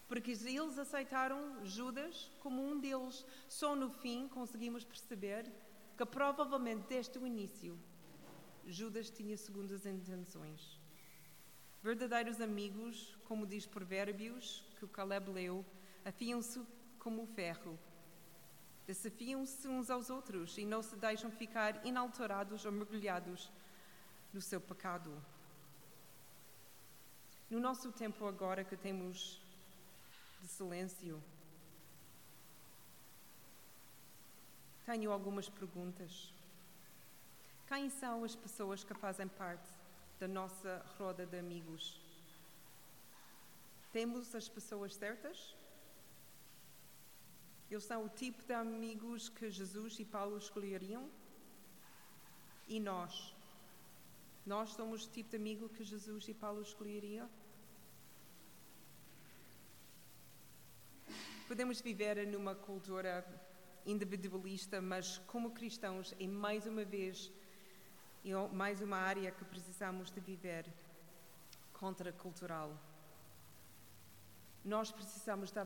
Porque 0.09 0.33
eles 0.33 0.79
aceitaram 0.79 1.65
Judas 1.65 2.31
como 2.41 2.63
um 2.63 2.81
deles. 2.81 3.25
Só 3.49 3.77
no 3.77 3.91
fim 3.91 4.29
conseguimos 4.29 4.85
perceber 4.85 5.51
que, 5.97 6.05
provavelmente, 6.05 6.87
desde 6.89 7.19
o 7.19 7.27
início, 7.27 7.79
Judas 8.67 9.11
tinha 9.11 9.37
segundas 9.37 9.87
intenções. 9.87 10.80
Verdadeiros 11.83 12.41
amigos, 12.41 13.17
como 13.27 13.47
diz 13.47 13.67
Provérbios, 13.67 14.65
que 14.79 14.85
o 14.85 14.89
Caleb 14.89 15.31
leu, 15.31 15.65
afiam-se 16.05 16.61
como 16.99 17.23
o 17.23 17.27
ferro 17.27 17.79
desafiam-se 18.91 19.69
uns 19.69 19.89
aos 19.89 20.11
outros 20.11 20.59
e 20.59 20.65
não 20.65 20.83
se 20.83 20.97
deixam 20.97 21.31
ficar 21.31 21.87
inalterados 21.87 22.65
ou 22.65 22.73
mergulhados 22.73 23.49
no 24.33 24.41
seu 24.41 24.61
pecado. 24.61 25.11
No 27.49 27.61
nosso 27.61 27.93
tempo 27.93 28.27
agora 28.27 28.65
que 28.65 28.77
temos 28.77 29.41
de 30.41 30.49
silêncio, 30.49 31.23
tenho 34.85 35.13
algumas 35.13 35.49
perguntas. 35.49 36.33
Quem 37.69 37.89
são 37.91 38.25
as 38.25 38.35
pessoas 38.35 38.83
que 38.83 38.95
fazem 38.95 39.29
parte 39.29 39.73
da 40.21 40.29
nossa 40.29 40.73
roda 40.99 41.25
de 41.25 41.39
amigos? 41.39 41.99
Temos 43.91 44.35
as 44.35 44.49
pessoas 44.57 44.95
certas? 44.95 45.57
Eles 47.71 47.85
são 47.85 48.05
o 48.05 48.09
tipo 48.23 48.43
de 48.43 48.53
amigos 48.53 49.31
que 49.31 49.51
Jesus 49.51 49.99
e 49.99 50.05
Paulo 50.05 50.37
escolheriam? 50.37 51.09
E 52.69 52.79
nós? 52.79 53.35
Nós 54.45 54.71
somos 54.71 55.07
o 55.07 55.11
tipo 55.11 55.31
de 55.31 55.37
amigo 55.37 55.71
que 55.71 55.85
Jesus 55.85 56.29
e 56.29 56.35
Paulo 56.35 56.61
escolheriam? 56.61 57.29
Podemos 61.49 61.81
viver 61.81 62.27
numa 62.27 62.55
cultura 62.55 63.13
individualista, 63.87 64.81
mas 64.81 65.19
como 65.27 65.53
cristãos, 65.53 66.15
é 66.21 66.27
mais 66.27 66.67
uma 66.67 66.85
vez, 66.85 67.33
mais 68.53 68.83
uma 68.83 68.99
área 68.99 69.31
que 69.31 69.45
precisamos 69.47 70.11
de 70.11 70.21
viver 70.21 70.67
contracultural. 71.73 72.77
Nós 74.63 74.93
precisamos 74.93 75.51
de 75.51 75.59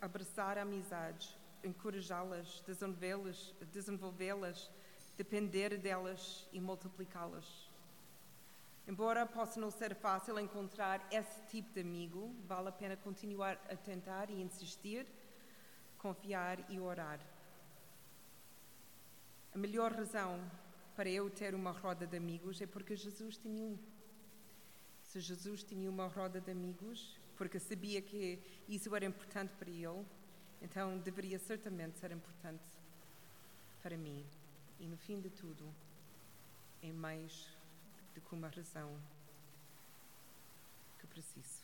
abraçar 0.00 0.58
amizades, 0.58 1.36
encorajá-las, 1.64 2.62
desenvolvê-las, 2.64 3.52
desenvolvê-las, 3.72 4.70
depender 5.16 5.76
delas 5.76 6.48
e 6.52 6.60
multiplicá-las. 6.60 7.68
Embora 8.86 9.26
possa 9.26 9.58
não 9.58 9.70
ser 9.70 9.96
fácil 9.96 10.38
encontrar 10.38 11.04
esse 11.10 11.42
tipo 11.48 11.74
de 11.74 11.80
amigo, 11.80 12.32
vale 12.46 12.68
a 12.68 12.72
pena 12.72 12.96
continuar 12.96 13.58
a 13.68 13.74
tentar 13.74 14.30
e 14.30 14.40
insistir, 14.40 15.04
confiar 15.98 16.58
e 16.70 16.78
orar. 16.78 17.18
A 19.52 19.58
melhor 19.58 19.92
razão 19.92 20.40
para 20.98 21.08
eu 21.08 21.30
ter 21.30 21.54
uma 21.54 21.70
roda 21.70 22.04
de 22.08 22.16
amigos 22.16 22.60
é 22.60 22.66
porque 22.66 22.96
Jesus 22.96 23.36
tinha 23.36 23.62
um. 23.62 23.78
Se 25.04 25.20
Jesus 25.20 25.62
tinha 25.62 25.88
uma 25.88 26.08
roda 26.08 26.40
de 26.40 26.50
amigos, 26.50 27.16
porque 27.36 27.60
sabia 27.60 28.02
que 28.02 28.36
isso 28.68 28.92
era 28.96 29.04
importante 29.04 29.54
para 29.56 29.70
ele, 29.70 30.04
então 30.60 30.98
deveria 30.98 31.38
certamente 31.38 32.00
ser 32.00 32.10
importante 32.10 32.64
para 33.80 33.96
mim. 33.96 34.26
E 34.80 34.88
no 34.88 34.96
fim 34.96 35.20
de 35.20 35.30
tudo, 35.30 35.72
é 36.82 36.92
mais 36.92 37.46
do 38.12 38.20
que 38.20 38.34
uma 38.34 38.48
razão 38.48 39.00
que 40.98 41.06
preciso. 41.06 41.57